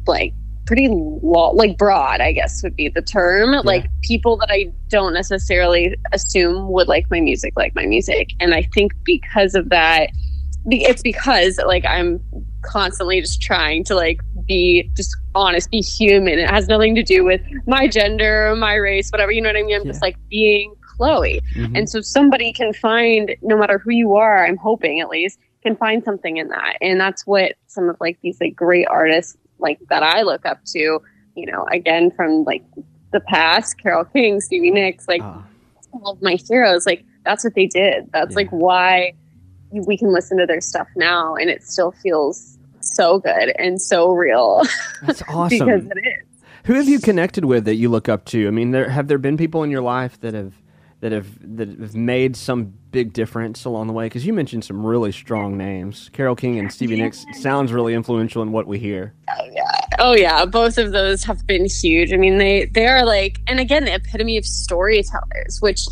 like 0.07 0.33
pretty 0.67 0.89
lo- 0.91 1.53
like 1.53 1.79
broad 1.79 2.21
i 2.21 2.33
guess 2.33 2.63
would 2.63 2.77
be 2.77 2.89
the 2.89 3.03
term. 3.03 3.53
Yeah. 3.53 3.61
like 3.61 3.89
people 4.03 4.37
that 4.39 4.51
i 4.51 4.73
don't 4.89 5.15
necessarily 5.15 5.95
assume 6.13 6.69
would 6.71 6.89
like 6.89 7.07
my 7.11 7.21
music 7.21 7.53
like 7.57 7.75
my 7.75 7.87
music. 7.87 8.31
And 8.41 8.53
i 8.55 8.63
think 8.75 8.93
because 9.05 9.55
of 9.55 9.69
that 9.71 10.11
it's 10.69 11.03
because 11.03 11.59
like 11.65 11.85
i'm 11.85 12.21
constantly 12.63 13.21
just 13.21 13.41
trying 13.41 13.85
to 13.85 13.95
like 13.95 14.21
be 14.47 14.91
just 14.97 15.17
honest 15.35 15.71
be 15.71 15.81
human 15.81 16.39
it 16.39 16.49
has 16.49 16.69
nothing 16.69 16.95
to 16.95 17.03
do 17.03 17.25
with 17.25 17.41
my 17.67 17.87
gender 17.87 18.55
my 18.57 18.75
race 18.75 19.11
whatever 19.11 19.33
you 19.33 19.41
know 19.41 19.49
what 19.49 19.57
i 19.57 19.63
mean 19.63 19.75
i'm 19.75 19.83
yeah. 19.83 19.91
just 19.93 20.03
like 20.03 20.17
being 20.29 20.75
chloe 20.97 21.41
mm-hmm. 21.55 21.77
and 21.77 21.91
so 21.91 22.01
somebody 22.01 22.53
can 22.53 22.73
find 22.73 23.35
no 23.43 23.57
matter 23.57 23.79
who 23.79 23.91
you 23.91 24.17
are 24.17 24.47
i'm 24.47 24.57
hoping 24.57 25.01
at 25.01 25.09
least 25.09 25.39
can 25.63 25.77
find 25.77 26.05
something 26.05 26.37
in 26.37 26.49
that 26.49 26.77
and 26.81 27.01
that's 27.01 27.27
what 27.27 27.53
some 27.67 27.89
of 27.89 27.97
like 28.01 28.19
these 28.23 28.41
like 28.41 28.55
great 28.55 28.87
artists 28.89 29.37
like 29.59 29.79
that 29.89 30.03
I 30.03 30.23
look 30.23 30.47
up 30.47 30.65
to, 30.67 31.01
you 31.35 31.47
know, 31.47 31.67
again 31.71 32.11
from 32.11 32.45
like 32.45 32.65
the 33.13 33.21
past, 33.21 33.79
Carole 33.79 34.05
King, 34.05 34.41
Stevie 34.41 34.71
Nicks, 34.71 35.09
like 35.09 35.23
oh. 35.23 35.45
all 35.93 36.13
of 36.13 36.23
my 36.23 36.39
heroes, 36.49 36.87
like 36.87 37.05
that's 37.25 37.45
what 37.45 37.55
they 37.55 37.67
did. 37.67 38.11
That's 38.13 38.33
yeah. 38.33 38.37
like 38.37 38.51
why 38.51 39.15
we 39.71 39.97
can 39.97 40.13
listen 40.13 40.39
to 40.39 40.47
their 40.47 40.61
stuff 40.61 40.89
now 40.97 41.35
and 41.35 41.51
it 41.51 41.63
still 41.63 41.93
feels 41.93 42.57
so 42.97 43.19
good 43.19 43.53
and 43.59 43.81
so 43.81 44.11
real. 44.11 44.63
That's 45.03 45.23
awesome. 45.29 45.59
because 45.67 45.85
it 45.85 45.99
is. 45.99 46.43
Who 46.65 46.75
have 46.75 46.89
you 46.89 46.99
connected 46.99 47.45
with 47.45 47.65
that 47.67 47.77
you 47.77 47.89
look 47.89 48.09
up 48.09 48.25
to? 48.27 48.49
I 48.49 48.51
mean, 48.51 48.73
there 48.73 48.91
have 48.91 49.07
there 49.07 49.19
been 49.19 49.37
people 49.37 49.63
in 49.63 49.71
your 49.71 49.83
life 49.83 50.19
that 50.21 50.35
have 50.35 50.55
that 51.01 51.13
have 51.13 51.57
that 51.57 51.69
have 51.69 51.95
made 51.95 52.35
some 52.35 52.73
big 52.91 53.13
difference 53.13 53.65
along 53.65 53.87
the 53.87 53.93
way? 53.93 54.07
Because 54.07 54.27
you 54.27 54.33
mentioned 54.33 54.65
some 54.65 54.85
really 54.85 55.13
strong 55.13 55.57
names. 55.57 56.11
Carole 56.13 56.35
King 56.35 56.59
and 56.59 56.73
Stevie 56.73 56.97
Nicks 56.97 57.25
sounds 57.35 57.73
really 57.73 57.95
influential 57.95 58.43
in 58.43 58.51
what 58.51 58.67
we 58.67 58.81
hear. 58.81 59.15
Oh 59.31 59.45
yeah, 59.53 59.81
oh 60.01 60.15
yeah. 60.15 60.45
Both 60.45 60.77
of 60.77 60.91
those 60.91 61.23
have 61.23 61.47
been 61.47 61.67
huge. 61.67 62.13
I 62.13 62.17
mean, 62.17 62.39
they 62.39 62.65
they 62.65 62.89
are 62.89 63.05
like, 63.05 63.39
and 63.47 63.61
again, 63.61 63.85
the 63.85 63.95
epitome 63.95 64.37
of 64.37 64.45
storytellers, 64.45 65.59
which 65.61 65.87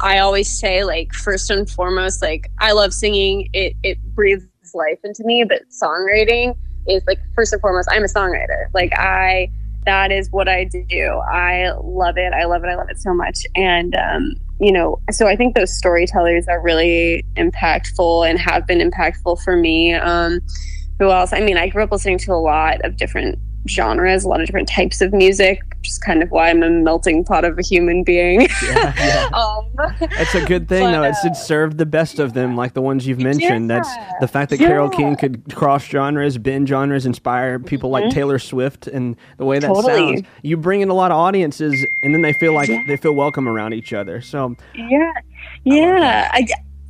I 0.00 0.18
always 0.18 0.48
say, 0.48 0.84
like 0.84 1.14
first 1.14 1.50
and 1.50 1.70
foremost, 1.70 2.20
like 2.20 2.50
I 2.58 2.72
love 2.72 2.92
singing. 2.92 3.48
It 3.52 3.76
it 3.82 4.02
breathes 4.14 4.44
life 4.74 4.98
into 5.04 5.24
me, 5.24 5.44
but 5.48 5.62
songwriting 5.70 6.56
is 6.88 7.02
like 7.06 7.18
first 7.34 7.52
and 7.52 7.60
foremost. 7.60 7.88
I'm 7.90 8.04
a 8.04 8.08
songwriter. 8.08 8.66
Like 8.74 8.92
I 8.96 9.50
that 9.84 10.12
is 10.12 10.30
what 10.30 10.48
I 10.48 10.64
do. 10.64 11.20
I 11.32 11.72
love 11.82 12.18
it. 12.18 12.32
I 12.32 12.44
love 12.44 12.62
it. 12.62 12.68
I 12.68 12.74
love 12.74 12.90
it 12.90 12.98
so 12.98 13.14
much. 13.14 13.40
And 13.54 13.94
um, 13.94 14.34
you 14.60 14.72
know, 14.72 15.00
so 15.10 15.26
I 15.26 15.36
think 15.36 15.54
those 15.54 15.76
storytellers 15.76 16.46
are 16.48 16.60
really 16.60 17.24
impactful 17.36 18.28
and 18.28 18.38
have 18.38 18.66
been 18.66 18.78
impactful 18.78 19.42
for 19.42 19.56
me. 19.56 19.94
Um, 19.94 20.40
who 20.98 21.10
else? 21.10 21.32
I 21.32 21.40
mean, 21.40 21.56
I 21.56 21.68
grew 21.68 21.84
up 21.84 21.92
listening 21.92 22.18
to 22.18 22.32
a 22.32 22.40
lot 22.40 22.84
of 22.84 22.96
different 22.96 23.38
genres, 23.68 24.24
a 24.24 24.28
lot 24.28 24.40
of 24.40 24.46
different 24.46 24.68
types 24.68 25.00
of 25.00 25.12
music, 25.12 25.62
which 25.78 25.88
is 25.88 25.98
kind 25.98 26.22
of 26.22 26.30
why 26.30 26.50
I'm 26.50 26.62
a 26.62 26.70
melting 26.70 27.24
pot 27.24 27.44
of 27.44 27.58
a 27.58 27.62
human 27.62 28.04
being. 28.04 28.48
Yeah, 28.68 28.92
yeah. 28.98 29.28
um, 29.32 29.66
it's 30.00 30.34
a 30.34 30.44
good 30.44 30.68
thing, 30.68 30.84
but, 30.84 30.90
though. 30.92 31.02
It's, 31.04 31.24
it's 31.24 31.42
served 31.42 31.78
the 31.78 31.86
best 31.86 32.18
of 32.18 32.34
them, 32.34 32.56
like 32.56 32.74
the 32.74 32.82
ones 32.82 33.06
you've 33.06 33.20
mentioned. 33.20 33.70
Yeah. 33.70 33.76
That's 33.76 34.20
the 34.20 34.28
fact 34.28 34.50
that 34.50 34.60
yeah. 34.60 34.68
Carole 34.68 34.90
King 34.90 35.16
could 35.16 35.54
cross 35.54 35.84
genres, 35.84 36.36
bend 36.36 36.68
genres, 36.68 37.06
inspire 37.06 37.58
people 37.58 37.90
mm-hmm. 37.90 38.04
like 38.06 38.14
Taylor 38.14 38.38
Swift, 38.38 38.88
and 38.88 39.16
the 39.36 39.44
way 39.44 39.58
that 39.58 39.68
totally. 39.68 40.16
sounds. 40.16 40.28
You 40.42 40.56
bring 40.56 40.80
in 40.80 40.88
a 40.88 40.94
lot 40.94 41.10
of 41.10 41.16
audiences, 41.16 41.86
and 42.02 42.14
then 42.14 42.22
they 42.22 42.32
feel 42.34 42.52
like 42.52 42.68
they 42.86 42.96
feel 42.96 43.14
welcome 43.14 43.48
around 43.48 43.72
each 43.72 43.92
other. 43.92 44.20
So 44.20 44.56
yeah, 44.74 45.12
yeah. 45.64 46.30
I, 46.32 46.46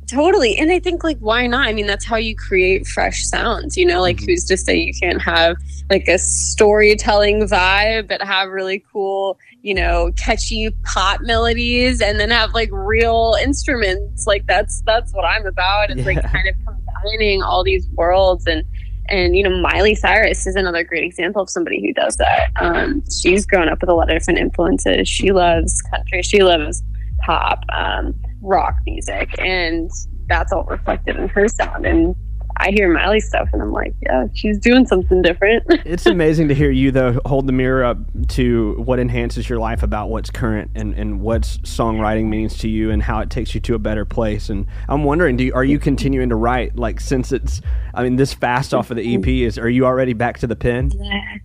Totally. 0.09 0.57
And 0.57 0.71
I 0.71 0.79
think 0.79 1.03
like 1.03 1.19
why 1.19 1.45
not? 1.45 1.67
I 1.67 1.73
mean, 1.73 1.85
that's 1.85 2.03
how 2.03 2.15
you 2.15 2.35
create 2.35 2.87
fresh 2.87 3.23
sounds, 3.25 3.77
you 3.77 3.85
know, 3.85 4.01
like 4.01 4.17
mm-hmm. 4.17 4.25
who's 4.25 4.43
to 4.45 4.57
say 4.57 4.75
you 4.75 4.93
can't 4.99 5.21
have 5.21 5.55
like 5.91 6.07
a 6.07 6.17
storytelling 6.17 7.41
vibe 7.41 8.07
but 8.07 8.19
have 8.23 8.49
really 8.49 8.83
cool, 8.91 9.37
you 9.61 9.75
know, 9.75 10.11
catchy 10.17 10.71
pop 10.83 11.21
melodies 11.21 12.01
and 12.01 12.19
then 12.19 12.31
have 12.31 12.55
like 12.55 12.69
real 12.71 13.35
instruments. 13.43 14.25
Like 14.25 14.47
that's 14.47 14.81
that's 14.81 15.13
what 15.13 15.25
I'm 15.25 15.45
about. 15.45 15.91
It's 15.91 15.99
yeah. 15.99 16.05
like 16.07 16.23
kind 16.23 16.47
of 16.47 16.55
combining 16.65 17.43
all 17.43 17.63
these 17.63 17.87
worlds 17.89 18.47
and 18.47 18.65
and 19.09 19.35
you 19.35 19.43
know 19.43 19.61
miley 19.61 19.95
cyrus 19.95 20.45
is 20.45 20.55
another 20.55 20.83
great 20.83 21.03
example 21.03 21.41
of 21.41 21.49
somebody 21.49 21.81
who 21.81 21.91
does 21.93 22.15
that 22.17 22.51
um, 22.61 23.03
she's 23.09 23.43
grown 23.43 23.67
up 23.67 23.81
with 23.81 23.89
a 23.89 23.93
lot 23.93 24.07
of 24.07 24.15
different 24.15 24.39
influences 24.39 25.09
she 25.09 25.31
loves 25.31 25.81
country 25.81 26.21
she 26.21 26.43
loves 26.43 26.83
pop 27.25 27.63
um, 27.73 28.13
rock 28.41 28.75
music, 28.85 29.29
and 29.39 29.89
that's 30.27 30.51
all 30.51 30.63
reflected 30.65 31.17
in 31.17 31.27
her 31.29 31.47
sound. 31.47 31.85
And 31.85 32.15
I 32.61 32.71
hear 32.71 32.91
Miley 32.91 33.21
stuff 33.21 33.47
and 33.53 33.61
I'm 33.61 33.71
like, 33.71 33.95
yeah, 34.01 34.25
she's 34.33 34.59
doing 34.59 34.85
something 34.85 35.21
different. 35.21 35.63
it's 35.85 36.05
amazing 36.05 36.49
to 36.49 36.55
hear 36.55 36.69
you 36.69 36.91
though 36.91 37.19
hold 37.25 37.47
the 37.47 37.53
mirror 37.53 37.85
up 37.85 37.97
to 38.29 38.73
what 38.83 38.99
enhances 38.99 39.47
your 39.47 39.59
life 39.59 39.81
about 39.81 40.09
what's 40.09 40.29
current 40.29 40.71
and, 40.75 40.93
and 40.93 41.21
what 41.21 41.43
songwriting 41.43 42.25
means 42.25 42.57
to 42.57 42.67
you 42.67 42.91
and 42.91 43.01
how 43.01 43.21
it 43.21 43.29
takes 43.29 43.55
you 43.55 43.61
to 43.61 43.75
a 43.75 43.79
better 43.79 44.03
place. 44.03 44.49
And 44.49 44.67
I'm 44.89 45.05
wondering, 45.05 45.37
do 45.37 45.45
you, 45.45 45.53
are 45.53 45.63
you 45.63 45.79
continuing 45.79 46.29
to 46.29 46.35
write 46.35 46.75
like 46.75 46.99
since 46.99 47.31
it's 47.31 47.61
I 47.93 48.03
mean 48.03 48.17
this 48.17 48.33
fast 48.33 48.73
off 48.73 48.91
of 48.91 48.97
the 48.97 49.15
EP 49.15 49.25
is 49.25 49.57
are 49.57 49.69
you 49.69 49.85
already 49.85 50.13
back 50.13 50.39
to 50.39 50.47
the 50.47 50.55
pen? 50.57 50.91
Yeah. 50.93 51.37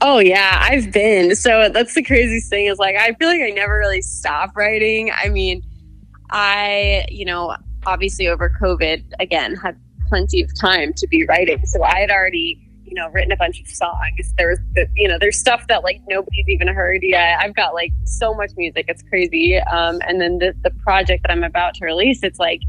Oh 0.00 0.20
yeah, 0.20 0.66
I've 0.68 0.90
been. 0.90 1.36
So 1.36 1.68
that's 1.68 1.94
the 1.94 2.02
craziest 2.02 2.48
thing 2.48 2.66
is 2.66 2.78
like 2.78 2.96
I 2.96 3.12
feel 3.12 3.28
like 3.28 3.42
I 3.42 3.50
never 3.50 3.76
really 3.76 4.02
stop 4.02 4.56
writing. 4.56 5.12
I 5.14 5.28
mean, 5.28 5.62
I, 6.32 7.06
you 7.10 7.24
know, 7.24 7.54
obviously 7.86 8.26
over 8.26 8.50
COVID, 8.60 9.04
again, 9.20 9.54
had 9.54 9.78
plenty 10.08 10.42
of 10.42 10.50
time 10.58 10.92
to 10.94 11.06
be 11.06 11.24
writing. 11.26 11.64
So 11.66 11.82
I 11.82 12.00
had 12.00 12.10
already, 12.10 12.58
you 12.84 12.94
know, 12.94 13.08
written 13.10 13.32
a 13.32 13.36
bunch 13.36 13.60
of 13.60 13.68
songs. 13.68 14.32
There's, 14.38 14.58
you 14.96 15.08
know, 15.08 15.18
there's 15.20 15.38
stuff 15.38 15.66
that 15.68 15.84
like 15.84 16.00
nobody's 16.08 16.48
even 16.48 16.68
heard 16.68 17.00
yet. 17.02 17.38
I've 17.40 17.54
got 17.54 17.74
like 17.74 17.92
so 18.04 18.34
much 18.34 18.50
music. 18.56 18.86
It's 18.88 19.02
crazy. 19.02 19.58
Um, 19.58 20.00
and 20.06 20.20
then 20.20 20.38
the, 20.38 20.54
the 20.62 20.70
project 20.82 21.22
that 21.22 21.30
I'm 21.30 21.44
about 21.44 21.74
to 21.74 21.84
release, 21.84 22.22
it's 22.22 22.38
like, 22.38 22.60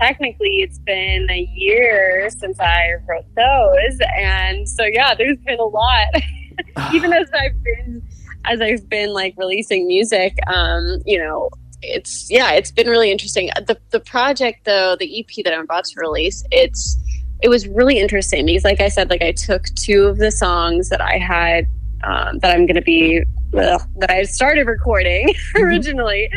technically 0.00 0.60
it's 0.62 0.78
been 0.78 1.28
a 1.30 1.48
year 1.54 2.30
since 2.30 2.58
I 2.58 2.92
wrote 3.06 3.26
those. 3.36 3.98
And 4.16 4.68
so, 4.68 4.84
yeah, 4.84 5.14
there's 5.14 5.38
been 5.44 5.60
a 5.60 5.64
lot, 5.64 6.08
even 6.94 7.12
as 7.14 7.30
I've 7.32 7.62
been, 7.62 8.02
as 8.46 8.60
I've 8.62 8.88
been 8.88 9.12
like 9.12 9.34
releasing 9.36 9.86
music, 9.86 10.38
um, 10.46 11.00
you 11.04 11.18
know, 11.18 11.50
it's 11.82 12.30
yeah, 12.30 12.52
it's 12.52 12.70
been 12.70 12.88
really 12.88 13.10
interesting. 13.10 13.50
The 13.66 13.78
the 13.90 14.00
project 14.00 14.64
though, 14.64 14.96
the 14.96 15.20
EP 15.20 15.44
that 15.44 15.54
I'm 15.54 15.64
about 15.64 15.84
to 15.86 16.00
release, 16.00 16.44
it's 16.50 16.98
it 17.42 17.48
was 17.48 17.66
really 17.68 17.98
interesting 17.98 18.46
because 18.46 18.64
like 18.64 18.80
I 18.80 18.88
said, 18.88 19.10
like 19.10 19.22
I 19.22 19.32
took 19.32 19.64
two 19.76 20.04
of 20.04 20.18
the 20.18 20.30
songs 20.30 20.88
that 20.90 21.00
I 21.00 21.18
had 21.18 21.68
um, 22.04 22.38
that 22.38 22.50
I'm 22.54 22.66
going 22.66 22.76
to 22.76 22.82
be 22.82 23.22
well, 23.52 23.86
that 23.96 24.10
I 24.10 24.22
started 24.24 24.66
recording 24.66 25.28
mm-hmm. 25.28 25.62
originally, 25.62 26.30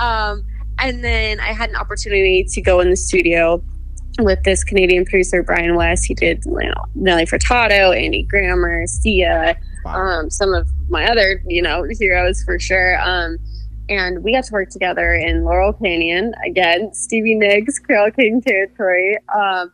um, 0.00 0.44
and 0.78 1.02
then 1.02 1.40
I 1.40 1.52
had 1.52 1.70
an 1.70 1.76
opportunity 1.76 2.44
to 2.44 2.60
go 2.60 2.80
in 2.80 2.90
the 2.90 2.96
studio 2.96 3.62
with 4.20 4.44
this 4.44 4.62
Canadian 4.62 5.04
producer 5.04 5.42
Brian 5.42 5.74
West. 5.74 6.04
He 6.04 6.14
did 6.14 6.44
you 6.44 6.52
know 6.52 6.84
Nelly 6.94 7.26
Furtado, 7.26 7.96
Andy 7.96 8.22
Grammer, 8.22 8.86
Sia, 8.86 9.56
wow. 9.84 9.94
um, 9.94 10.30
some 10.30 10.54
of 10.54 10.68
my 10.88 11.06
other 11.06 11.42
you 11.46 11.62
know 11.62 11.84
heroes 11.98 12.42
for 12.44 12.58
sure. 12.58 13.00
Um, 13.00 13.38
and 13.88 14.24
we 14.24 14.32
got 14.32 14.44
to 14.44 14.52
work 14.52 14.70
together 14.70 15.14
in 15.14 15.44
Laurel 15.44 15.72
Canyon 15.72 16.34
again, 16.44 16.92
Stevie 16.94 17.34
Nicks, 17.34 17.78
Carole 17.78 18.10
King 18.10 18.40
territory. 18.40 19.18
Um, 19.34 19.72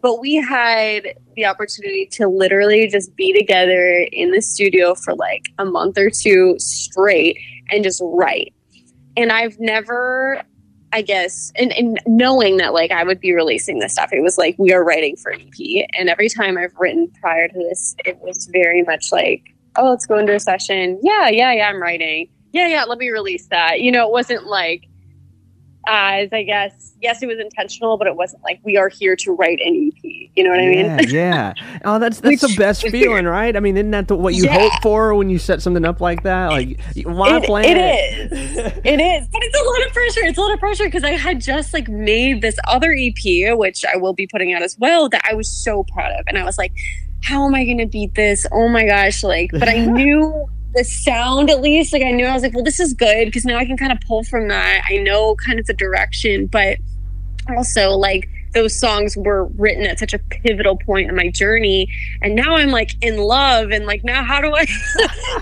but 0.00 0.20
we 0.20 0.36
had 0.36 1.14
the 1.34 1.46
opportunity 1.46 2.06
to 2.12 2.28
literally 2.28 2.86
just 2.86 3.14
be 3.16 3.32
together 3.32 4.06
in 4.12 4.30
the 4.30 4.40
studio 4.40 4.94
for 4.94 5.14
like 5.14 5.48
a 5.58 5.64
month 5.64 5.98
or 5.98 6.10
two 6.10 6.54
straight 6.58 7.38
and 7.70 7.82
just 7.82 8.00
write. 8.04 8.54
And 9.16 9.32
I've 9.32 9.58
never, 9.58 10.42
I 10.92 11.02
guess, 11.02 11.52
and, 11.56 11.72
and 11.72 11.98
knowing 12.06 12.58
that 12.58 12.72
like 12.72 12.92
I 12.92 13.02
would 13.02 13.18
be 13.18 13.32
releasing 13.32 13.80
this 13.80 13.94
stuff, 13.94 14.12
it 14.12 14.22
was 14.22 14.38
like 14.38 14.54
we 14.58 14.72
are 14.72 14.84
writing 14.84 15.16
for 15.16 15.32
EP. 15.32 15.88
And 15.98 16.08
every 16.08 16.28
time 16.28 16.56
I've 16.56 16.74
written 16.78 17.10
prior 17.20 17.48
to 17.48 17.58
this, 17.58 17.96
it 18.04 18.16
was 18.20 18.48
very 18.52 18.84
much 18.84 19.10
like, 19.10 19.42
oh, 19.74 19.90
let's 19.90 20.06
go 20.06 20.18
into 20.18 20.36
a 20.36 20.40
session. 20.40 21.00
Yeah, 21.02 21.28
yeah, 21.30 21.52
yeah, 21.52 21.68
I'm 21.68 21.82
writing 21.82 22.28
yeah, 22.52 22.68
yeah, 22.68 22.84
let 22.84 22.98
me 22.98 23.08
release 23.10 23.46
that. 23.48 23.80
You 23.80 23.92
know, 23.92 24.06
it 24.06 24.12
wasn't 24.12 24.46
like 24.46 24.88
as 25.86 26.28
I 26.32 26.42
guess, 26.42 26.94
yes, 27.00 27.22
it 27.22 27.26
was 27.26 27.38
intentional, 27.38 27.96
but 27.96 28.06
it 28.06 28.14
wasn't 28.14 28.42
like 28.42 28.60
we 28.64 28.76
are 28.76 28.88
here 28.88 29.16
to 29.16 29.32
write 29.32 29.58
an 29.60 29.90
EP. 29.92 30.30
You 30.34 30.44
know 30.44 30.50
what 30.50 30.62
yeah, 30.62 30.96
I 30.96 31.00
mean? 31.00 31.10
yeah. 31.10 31.54
Oh, 31.84 31.98
that's 31.98 32.20
that's 32.20 32.42
Which, 32.42 32.52
the 32.52 32.56
best 32.56 32.86
feeling, 32.88 33.24
right? 33.24 33.56
I 33.56 33.60
mean, 33.60 33.76
isn't 33.76 33.90
that 33.92 34.08
the, 34.08 34.16
what 34.16 34.34
you 34.34 34.44
yeah. 34.44 34.58
hope 34.58 34.72
for 34.82 35.14
when 35.14 35.30
you 35.30 35.38
set 35.38 35.62
something 35.62 35.84
up 35.84 36.00
like 36.00 36.22
that? 36.22 36.48
Like, 36.48 36.80
why 37.04 37.38
it, 37.38 37.44
plan? 37.44 37.64
It 37.64 37.78
is. 37.78 38.32
it 38.32 39.00
is, 39.00 39.28
but 39.28 39.42
it's 39.42 39.60
a 39.60 39.64
lot 39.64 39.86
of 39.86 39.92
pressure. 39.92 40.20
It's 40.24 40.38
a 40.38 40.40
lot 40.40 40.52
of 40.52 40.60
pressure 40.60 40.84
because 40.84 41.04
I 41.04 41.12
had 41.12 41.40
just 41.40 41.72
like 41.72 41.88
made 41.88 42.42
this 42.42 42.58
other 42.68 42.94
EP, 42.96 43.56
which 43.56 43.84
I 43.84 43.96
will 43.96 44.14
be 44.14 44.26
putting 44.26 44.52
out 44.52 44.62
as 44.62 44.78
well, 44.78 45.08
that 45.08 45.22
I 45.28 45.34
was 45.34 45.50
so 45.50 45.84
proud 45.84 46.12
of, 46.12 46.24
and 46.28 46.38
I 46.38 46.44
was 46.44 46.58
like, 46.58 46.72
how 47.22 47.46
am 47.46 47.54
I 47.54 47.64
going 47.64 47.78
to 47.78 47.86
beat 47.86 48.14
this? 48.14 48.46
Oh 48.52 48.68
my 48.68 48.84
gosh! 48.84 49.24
Like, 49.24 49.50
but 49.52 49.68
I 49.68 49.84
knew 49.84 50.48
the 50.74 50.84
sound 50.84 51.50
at 51.50 51.60
least 51.60 51.92
like 51.92 52.02
i 52.02 52.10
knew 52.10 52.26
i 52.26 52.32
was 52.32 52.42
like 52.42 52.54
well 52.54 52.64
this 52.64 52.80
is 52.80 52.94
good 52.94 53.26
because 53.26 53.44
now 53.44 53.56
i 53.56 53.64
can 53.64 53.76
kind 53.76 53.92
of 53.92 53.98
pull 54.06 54.22
from 54.24 54.48
that. 54.48 54.82
I 54.88 54.96
know 54.96 55.34
kind 55.36 55.58
of 55.58 55.66
the 55.66 55.74
direction 55.74 56.46
but 56.46 56.78
also 57.48 57.90
like 57.90 58.28
those 58.52 58.78
songs 58.78 59.16
were 59.16 59.44
written 59.56 59.84
at 59.84 59.98
such 59.98 60.12
a 60.12 60.18
pivotal 60.18 60.76
point 60.76 61.08
in 61.08 61.14
my 61.14 61.28
journey 61.28 61.88
and 62.22 62.34
now 62.34 62.56
i'm 62.56 62.70
like 62.70 62.90
in 63.00 63.16
love 63.16 63.70
and 63.70 63.86
like 63.86 64.02
now 64.04 64.24
how 64.24 64.40
do 64.40 64.52
i 64.54 64.66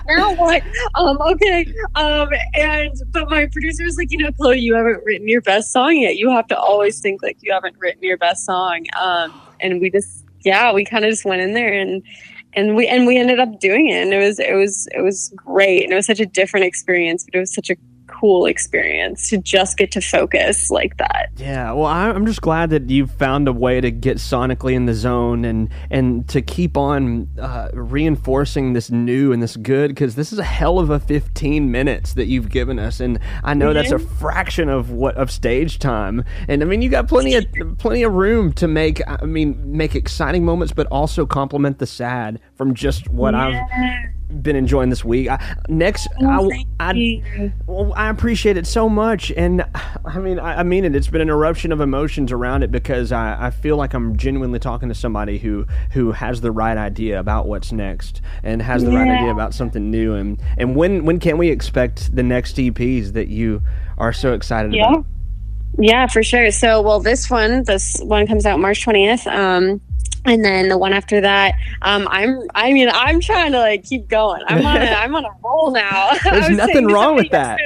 now 0.07 0.33
what? 0.35 0.63
Um 0.95 1.17
okay 1.21 1.65
um 1.95 2.29
and 2.53 2.93
but 3.11 3.29
my 3.29 3.47
producer 3.47 3.83
was 3.83 3.97
like 3.97 4.11
you 4.11 4.17
know 4.17 4.31
chloe 4.33 4.59
you 4.59 4.75
haven't 4.75 5.03
written 5.03 5.27
your 5.27 5.41
best 5.41 5.71
song 5.71 5.97
yet. 5.97 6.17
You 6.17 6.29
have 6.31 6.47
to 6.47 6.57
always 6.57 6.99
think 6.99 7.21
like 7.21 7.37
you 7.41 7.51
haven't 7.51 7.75
written 7.79 8.03
your 8.03 8.17
best 8.17 8.45
song. 8.45 8.85
Um 8.99 9.39
and 9.59 9.81
we 9.81 9.89
just 9.89 10.25
yeah 10.45 10.71
we 10.71 10.85
kind 10.85 11.05
of 11.05 11.11
just 11.11 11.25
went 11.25 11.41
in 11.41 11.53
there 11.53 11.73
and 11.73 12.03
and 12.53 12.75
we 12.75 12.87
and 12.87 13.05
we 13.05 13.17
ended 13.17 13.39
up 13.39 13.59
doing 13.59 13.89
it 13.89 14.01
and 14.01 14.13
it 14.13 14.19
was 14.19 14.39
it 14.39 14.53
was 14.53 14.87
it 14.93 15.01
was 15.01 15.31
great 15.35 15.83
and 15.83 15.93
it 15.93 15.95
was 15.95 16.05
such 16.05 16.19
a 16.19 16.25
different 16.25 16.65
experience 16.65 17.25
but 17.25 17.35
it 17.35 17.39
was 17.39 17.53
such 17.53 17.69
a 17.69 17.75
cool 18.19 18.45
experience 18.45 19.29
to 19.29 19.37
just 19.37 19.77
get 19.77 19.91
to 19.91 20.01
focus 20.01 20.69
like 20.69 20.97
that. 20.97 21.29
Yeah, 21.37 21.71
well, 21.71 21.85
I'm 21.85 22.25
just 22.25 22.41
glad 22.41 22.69
that 22.71 22.89
you've 22.89 23.11
found 23.11 23.47
a 23.47 23.53
way 23.53 23.81
to 23.81 23.91
get 23.91 24.17
sonically 24.17 24.73
in 24.73 24.85
the 24.85 24.93
zone 24.93 25.45
and 25.45 25.69
and 25.89 26.27
to 26.29 26.41
keep 26.41 26.77
on 26.77 27.27
uh, 27.39 27.69
reinforcing 27.73 28.73
this 28.73 28.89
new 28.89 29.31
and 29.31 29.41
this 29.41 29.55
good 29.55 29.89
because 29.89 30.15
this 30.15 30.33
is 30.33 30.39
a 30.39 30.43
hell 30.43 30.79
of 30.79 30.89
a 30.89 30.99
15 30.99 31.71
minutes 31.71 32.13
that 32.13 32.25
you've 32.25 32.49
given 32.49 32.79
us, 32.79 32.99
and 32.99 33.19
I 33.43 33.53
know 33.53 33.67
mm-hmm. 33.67 33.75
that's 33.75 33.91
a 33.91 33.95
mm-hmm. 33.95 34.15
fraction 34.17 34.69
of 34.69 34.91
what 34.91 35.15
of 35.15 35.31
stage 35.31 35.79
time. 35.79 36.23
And 36.47 36.61
I 36.61 36.65
mean, 36.65 36.81
you 36.81 36.89
got 36.89 37.07
plenty 37.07 37.35
of 37.35 37.45
plenty 37.77 38.03
of 38.03 38.13
room 38.13 38.53
to 38.53 38.67
make. 38.67 39.01
I 39.07 39.25
mean, 39.25 39.77
make 39.77 39.95
exciting 39.95 40.45
moments, 40.45 40.73
but 40.73 40.87
also 40.87 41.25
complement 41.25 41.79
the 41.79 41.87
sad 41.87 42.39
from 42.55 42.73
just 42.73 43.09
what 43.09 43.33
yeah. 43.33 43.65
I've 44.11 44.18
been 44.29 44.55
enjoying 44.55 44.89
this 44.89 45.03
week. 45.03 45.29
I, 45.29 45.55
next, 45.67 46.07
oh, 46.21 46.51
I, 46.51 46.65
I, 46.79 47.51
well, 47.65 47.93
I, 47.95 48.09
appreciate 48.09 48.57
it 48.57 48.67
so 48.67 48.87
much, 48.87 49.31
and 49.31 49.65
I 50.05 50.19
mean, 50.19 50.39
I, 50.39 50.59
I, 50.59 50.63
mean 50.63 50.85
it. 50.85 50.95
It's 50.95 51.07
been 51.07 51.21
an 51.21 51.29
eruption 51.29 51.71
of 51.71 51.81
emotions 51.81 52.31
around 52.31 52.63
it 52.63 52.71
because 52.71 53.11
I, 53.11 53.47
I 53.47 53.49
feel 53.51 53.75
like 53.75 53.93
I'm 53.93 54.17
genuinely 54.17 54.59
talking 54.59 54.89
to 54.89 54.95
somebody 54.95 55.37
who 55.37 55.65
who 55.91 56.11
has 56.11 56.41
the 56.41 56.51
right 56.51 56.77
idea 56.77 57.19
about 57.19 57.47
what's 57.47 57.71
next 57.71 58.21
and 58.43 58.61
has 58.61 58.83
the 58.83 58.91
yeah. 58.91 58.99
right 58.99 59.19
idea 59.19 59.31
about 59.31 59.53
something 59.53 59.89
new. 59.89 60.13
And 60.13 60.41
and 60.57 60.75
when 60.75 61.05
when 61.05 61.19
can 61.19 61.37
we 61.37 61.49
expect 61.49 62.15
the 62.15 62.23
next 62.23 62.55
EPs 62.57 63.13
that 63.13 63.27
you 63.27 63.61
are 63.97 64.13
so 64.13 64.33
excited 64.33 64.73
yeah. 64.73 64.89
about? 64.89 65.05
Yeah, 65.77 66.07
for 66.07 66.23
sure. 66.23 66.51
So, 66.51 66.81
well, 66.81 66.99
this 66.99 67.29
one, 67.29 67.63
this 67.63 67.97
one 68.01 68.27
comes 68.27 68.45
out 68.45 68.59
March 68.59 68.85
20th. 68.85 69.27
Um, 69.27 69.81
and 70.25 70.43
then 70.43 70.69
the 70.69 70.77
one 70.77 70.93
after 70.93 71.21
that 71.21 71.55
um, 71.81 72.07
i'm 72.11 72.41
i 72.55 72.71
mean 72.73 72.89
i'm 72.93 73.19
trying 73.19 73.51
to 73.51 73.59
like 73.59 73.83
keep 73.83 74.07
going. 74.07 74.41
I'm 74.47 74.65
on 74.65 74.81
a 74.81 74.85
i'm 74.85 75.15
on 75.15 75.25
a 75.25 75.29
roll 75.43 75.71
now. 75.71 76.11
There's 76.23 76.49
nothing 76.49 76.87
wrong 76.87 77.15
with 77.15 77.31
that. 77.31 77.59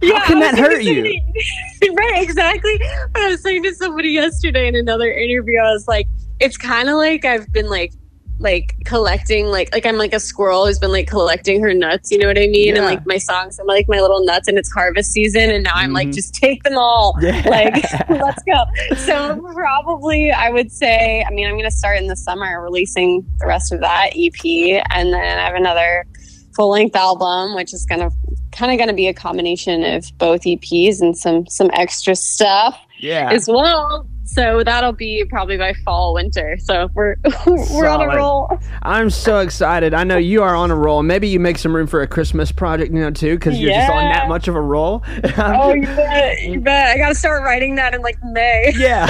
yeah, 0.00 0.18
how 0.18 0.26
can 0.26 0.40
that 0.40 0.58
hurt 0.58 0.82
you? 0.82 1.02
right 1.96 2.22
exactly. 2.22 2.80
I 3.14 3.28
was 3.28 3.42
saying 3.42 3.62
to 3.64 3.74
somebody 3.74 4.10
yesterday 4.10 4.68
in 4.68 4.76
another 4.76 5.10
interview 5.10 5.58
i 5.60 5.72
was 5.72 5.88
like 5.88 6.06
it's 6.40 6.56
kind 6.56 6.88
of 6.88 6.96
like 6.96 7.24
i've 7.24 7.50
been 7.52 7.68
like 7.68 7.92
like 8.38 8.76
collecting 8.84 9.46
like 9.46 9.72
like 9.72 9.84
I'm 9.84 9.96
like 9.96 10.12
a 10.12 10.20
squirrel 10.20 10.66
who's 10.66 10.78
been 10.78 10.92
like 10.92 11.08
collecting 11.08 11.60
her 11.62 11.74
nuts, 11.74 12.10
you 12.10 12.18
know 12.18 12.28
what 12.28 12.38
I 12.38 12.46
mean? 12.46 12.74
Yeah. 12.74 12.76
And 12.76 12.84
like 12.84 13.06
my 13.06 13.18
songs, 13.18 13.58
I'm 13.58 13.66
like 13.66 13.88
my 13.88 14.00
little 14.00 14.24
nuts 14.24 14.48
and 14.48 14.56
it's 14.56 14.70
harvest 14.70 15.12
season 15.12 15.50
and 15.50 15.64
now 15.64 15.72
I'm 15.74 15.86
mm-hmm. 15.86 15.94
like 15.94 16.12
just 16.12 16.34
take 16.34 16.62
them 16.62 16.78
all. 16.78 17.16
Yeah. 17.20 17.42
Like 17.48 17.74
let's 18.08 18.42
go. 18.44 18.64
So 18.96 19.40
probably 19.52 20.30
I 20.30 20.50
would 20.50 20.70
say 20.70 21.24
I 21.26 21.30
mean 21.32 21.48
I'm 21.48 21.56
gonna 21.56 21.70
start 21.70 21.98
in 21.98 22.06
the 22.06 22.16
summer 22.16 22.62
releasing 22.62 23.26
the 23.38 23.46
rest 23.46 23.72
of 23.72 23.80
that 23.80 24.10
EP 24.14 24.82
and 24.90 25.12
then 25.12 25.38
I 25.38 25.44
have 25.44 25.54
another 25.54 26.06
full 26.54 26.70
length 26.70 26.96
album 26.96 27.54
which 27.54 27.74
is 27.74 27.84
gonna 27.86 28.10
kind 28.52 28.72
of 28.72 28.78
gonna 28.78 28.92
be 28.92 29.08
a 29.08 29.14
combination 29.14 29.84
of 29.84 30.06
both 30.18 30.42
EPs 30.42 31.00
and 31.00 31.16
some 31.16 31.46
some 31.46 31.70
extra 31.72 32.14
stuff 32.14 32.78
yeah. 32.98 33.30
as 33.32 33.48
well. 33.48 34.06
So 34.28 34.62
that'll 34.62 34.92
be 34.92 35.24
probably 35.28 35.56
by 35.56 35.72
fall, 35.84 36.12
winter. 36.12 36.58
So 36.58 36.90
we're 36.94 37.16
we're 37.46 37.88
on 37.88 38.02
a 38.02 38.14
roll. 38.14 38.58
I'm 38.82 39.08
so 39.08 39.38
excited. 39.38 39.94
I 39.94 40.04
know 40.04 40.18
you 40.18 40.42
are 40.42 40.54
on 40.54 40.70
a 40.70 40.76
roll. 40.76 41.02
Maybe 41.02 41.28
you 41.28 41.40
make 41.40 41.56
some 41.56 41.74
room 41.74 41.86
for 41.86 42.02
a 42.02 42.06
Christmas 42.06 42.52
project 42.52 42.92
you 42.92 43.00
now 43.00 43.10
too, 43.10 43.36
because 43.36 43.58
you're 43.58 43.70
yeah. 43.70 43.86
just 43.86 43.92
on 43.92 44.04
that 44.04 44.28
much 44.28 44.46
of 44.46 44.54
a 44.54 44.60
roll. 44.60 45.02
oh, 45.38 45.72
you 45.72 45.86
bet. 45.86 46.42
You 46.42 46.60
bet. 46.60 46.94
I 46.94 46.98
got 46.98 47.08
to 47.08 47.14
start 47.14 47.42
writing 47.42 47.76
that 47.76 47.94
in 47.94 48.02
like 48.02 48.18
May. 48.22 48.72
Yeah. 48.78 49.06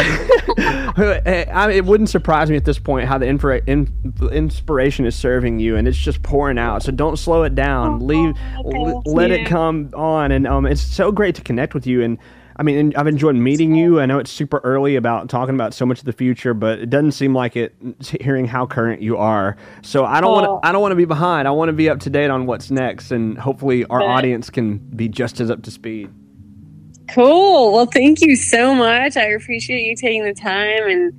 I, 0.56 1.72
it 1.72 1.84
wouldn't 1.84 2.08
surprise 2.08 2.48
me 2.48 2.56
at 2.56 2.64
this 2.64 2.78
point 2.78 3.06
how 3.06 3.18
the 3.18 3.26
infra, 3.26 3.60
in, 3.66 3.92
inspiration 4.32 5.04
is 5.04 5.14
serving 5.14 5.58
you, 5.58 5.76
and 5.76 5.86
it's 5.86 5.98
just 5.98 6.22
pouring 6.22 6.58
out. 6.58 6.82
So 6.82 6.92
don't 6.92 7.16
slow 7.16 7.42
it 7.42 7.54
down. 7.54 8.00
Oh, 8.00 8.04
Leave. 8.04 8.34
L- 8.74 9.02
let 9.04 9.30
it 9.30 9.46
come 9.46 9.90
on, 9.94 10.32
and 10.32 10.46
um, 10.46 10.64
it's 10.64 10.80
so 10.80 11.12
great 11.12 11.34
to 11.34 11.42
connect 11.42 11.74
with 11.74 11.86
you 11.86 12.02
and 12.02 12.18
I 12.58 12.64
mean, 12.64 12.92
I've 12.96 13.06
enjoyed 13.06 13.36
meeting 13.36 13.76
you. 13.76 14.00
I 14.00 14.06
know 14.06 14.18
it's 14.18 14.32
super 14.32 14.60
early 14.64 14.96
about 14.96 15.28
talking 15.28 15.54
about 15.54 15.72
so 15.74 15.86
much 15.86 16.00
of 16.00 16.06
the 16.06 16.12
future, 16.12 16.54
but 16.54 16.80
it 16.80 16.90
doesn't 16.90 17.12
seem 17.12 17.32
like 17.32 17.54
it. 17.56 17.74
Hearing 18.20 18.46
how 18.46 18.66
current 18.66 19.00
you 19.00 19.16
are, 19.16 19.56
so 19.82 20.04
I 20.04 20.20
don't 20.20 20.32
want 20.32 20.46
to. 20.46 20.68
I 20.68 20.72
don't 20.72 20.82
want 20.82 20.92
to 20.92 20.96
be 20.96 21.04
behind. 21.04 21.46
I 21.46 21.52
want 21.52 21.68
to 21.68 21.72
be 21.72 21.88
up 21.88 22.00
to 22.00 22.10
date 22.10 22.30
on 22.30 22.46
what's 22.46 22.70
next, 22.70 23.12
and 23.12 23.38
hopefully 23.38 23.84
our 23.84 24.02
audience 24.02 24.50
can 24.50 24.78
be 24.78 25.08
just 25.08 25.40
as 25.40 25.50
up 25.50 25.62
to 25.62 25.70
speed. 25.70 26.10
Cool. 27.10 27.72
Well, 27.72 27.86
thank 27.86 28.20
you 28.20 28.34
so 28.34 28.74
much. 28.74 29.16
I 29.16 29.26
appreciate 29.26 29.86
you 29.86 29.94
taking 29.94 30.24
the 30.24 30.34
time 30.34 30.88
and 30.88 31.12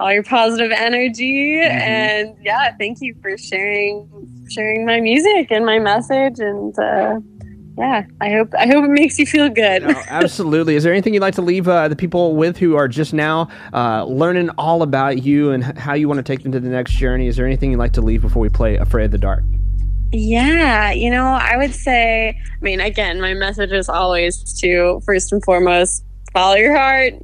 all 0.00 0.12
your 0.12 0.22
positive 0.22 0.72
energy. 0.72 1.56
Mm-hmm. 1.56 1.78
And 1.78 2.36
yeah, 2.40 2.74
thank 2.78 2.98
you 3.02 3.14
for 3.20 3.36
sharing 3.36 4.08
sharing 4.48 4.86
my 4.86 5.00
music 5.00 5.48
and 5.50 5.66
my 5.66 5.78
message 5.78 6.38
and. 6.38 6.78
Uh, 6.78 7.20
yeah, 7.78 8.06
I 8.20 8.30
hope 8.30 8.54
I 8.58 8.66
hope 8.66 8.84
it 8.84 8.90
makes 8.90 9.18
you 9.18 9.26
feel 9.26 9.48
good. 9.48 9.82
no, 9.82 10.02
absolutely. 10.08 10.76
Is 10.76 10.84
there 10.84 10.92
anything 10.92 11.12
you'd 11.12 11.20
like 11.20 11.34
to 11.34 11.42
leave 11.42 11.68
uh, 11.68 11.88
the 11.88 11.96
people 11.96 12.34
with 12.34 12.56
who 12.56 12.76
are 12.76 12.88
just 12.88 13.12
now 13.12 13.48
uh, 13.74 14.04
learning 14.04 14.50
all 14.56 14.82
about 14.82 15.22
you 15.22 15.50
and 15.50 15.62
how 15.62 15.94
you 15.94 16.08
want 16.08 16.18
to 16.18 16.22
take 16.22 16.42
them 16.42 16.52
to 16.52 16.60
the 16.60 16.68
next 16.68 16.92
journey? 16.92 17.26
Is 17.26 17.36
there 17.36 17.46
anything 17.46 17.70
you'd 17.72 17.78
like 17.78 17.92
to 17.92 18.02
leave 18.02 18.22
before 18.22 18.40
we 18.40 18.48
play 18.48 18.76
"Afraid 18.76 19.06
of 19.06 19.10
the 19.10 19.18
Dark"? 19.18 19.44
Yeah, 20.12 20.92
you 20.92 21.10
know, 21.10 21.24
I 21.24 21.56
would 21.56 21.74
say. 21.74 22.30
I 22.30 22.64
mean, 22.64 22.80
again, 22.80 23.20
my 23.20 23.34
message 23.34 23.72
is 23.72 23.88
always 23.88 24.58
to 24.60 25.00
first 25.04 25.32
and 25.32 25.44
foremost 25.44 26.04
follow 26.32 26.54
your 26.54 26.76
heart, 26.76 27.14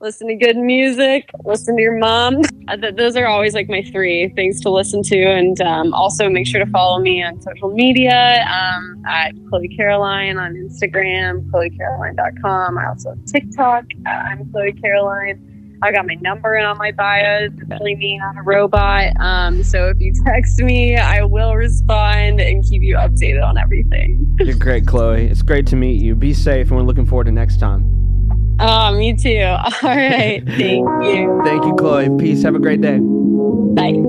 listen 0.00 0.28
to 0.28 0.34
good 0.34 0.56
music, 0.56 1.30
listen 1.44 1.76
to 1.76 1.82
your 1.82 1.98
mom. 1.98 2.40
Uh, 2.68 2.76
those 2.96 3.16
are 3.16 3.26
always 3.26 3.54
like 3.54 3.68
my 3.68 3.82
three 3.82 4.28
things 4.30 4.60
to 4.60 4.70
listen 4.70 5.02
to. 5.02 5.22
And 5.22 5.60
um, 5.60 5.94
also 5.94 6.28
make 6.28 6.46
sure 6.46 6.64
to 6.64 6.70
follow 6.70 6.98
me 6.98 7.22
on 7.22 7.40
social 7.40 7.70
media 7.70 8.44
um, 8.48 9.02
at 9.06 9.32
Chloe 9.48 9.68
Caroline 9.76 10.36
on 10.36 10.54
Instagram, 10.54 11.48
ChloeCaroline.com. 11.50 12.78
I 12.78 12.86
also 12.86 13.10
have 13.10 13.24
TikTok. 13.24 13.84
Uh, 14.06 14.10
I'm 14.10 14.50
Chloe 14.50 14.72
Caroline. 14.72 15.78
I 15.82 15.92
got 15.92 16.06
my 16.06 16.14
number 16.14 16.56
on 16.56 16.78
my 16.78 16.90
bio. 16.90 17.44
It's 17.44 17.62
really 17.68 17.96
me, 17.96 18.18
not 18.18 18.38
a 18.38 18.42
robot. 18.42 19.12
Um, 19.20 19.62
so 19.62 19.88
if 19.88 20.00
you 20.00 20.12
text 20.24 20.58
me, 20.60 20.96
I 20.96 21.22
will 21.22 21.54
respond 21.54 22.40
and 22.40 22.64
keep 22.64 22.82
you 22.82 22.96
updated 22.96 23.46
on 23.46 23.58
everything. 23.58 24.36
You're 24.40 24.56
great, 24.56 24.86
Chloe. 24.86 25.26
It's 25.26 25.42
great 25.42 25.66
to 25.68 25.76
meet 25.76 26.02
you. 26.02 26.14
Be 26.14 26.32
safe, 26.32 26.68
and 26.68 26.78
we're 26.78 26.82
looking 26.82 27.06
forward 27.06 27.24
to 27.24 27.32
next 27.32 27.60
time. 27.60 27.95
Oh, 28.58 28.92
me 28.96 29.14
too. 29.14 29.38
All 29.44 29.70
right. 29.82 30.42
Thank 30.46 30.86
you. 31.04 31.42
Thank 31.44 31.64
you, 31.64 31.74
Chloe. 31.78 32.16
Peace. 32.18 32.42
Have 32.42 32.54
a 32.54 32.58
great 32.58 32.80
day. 32.80 32.98
Bye. 32.98 34.02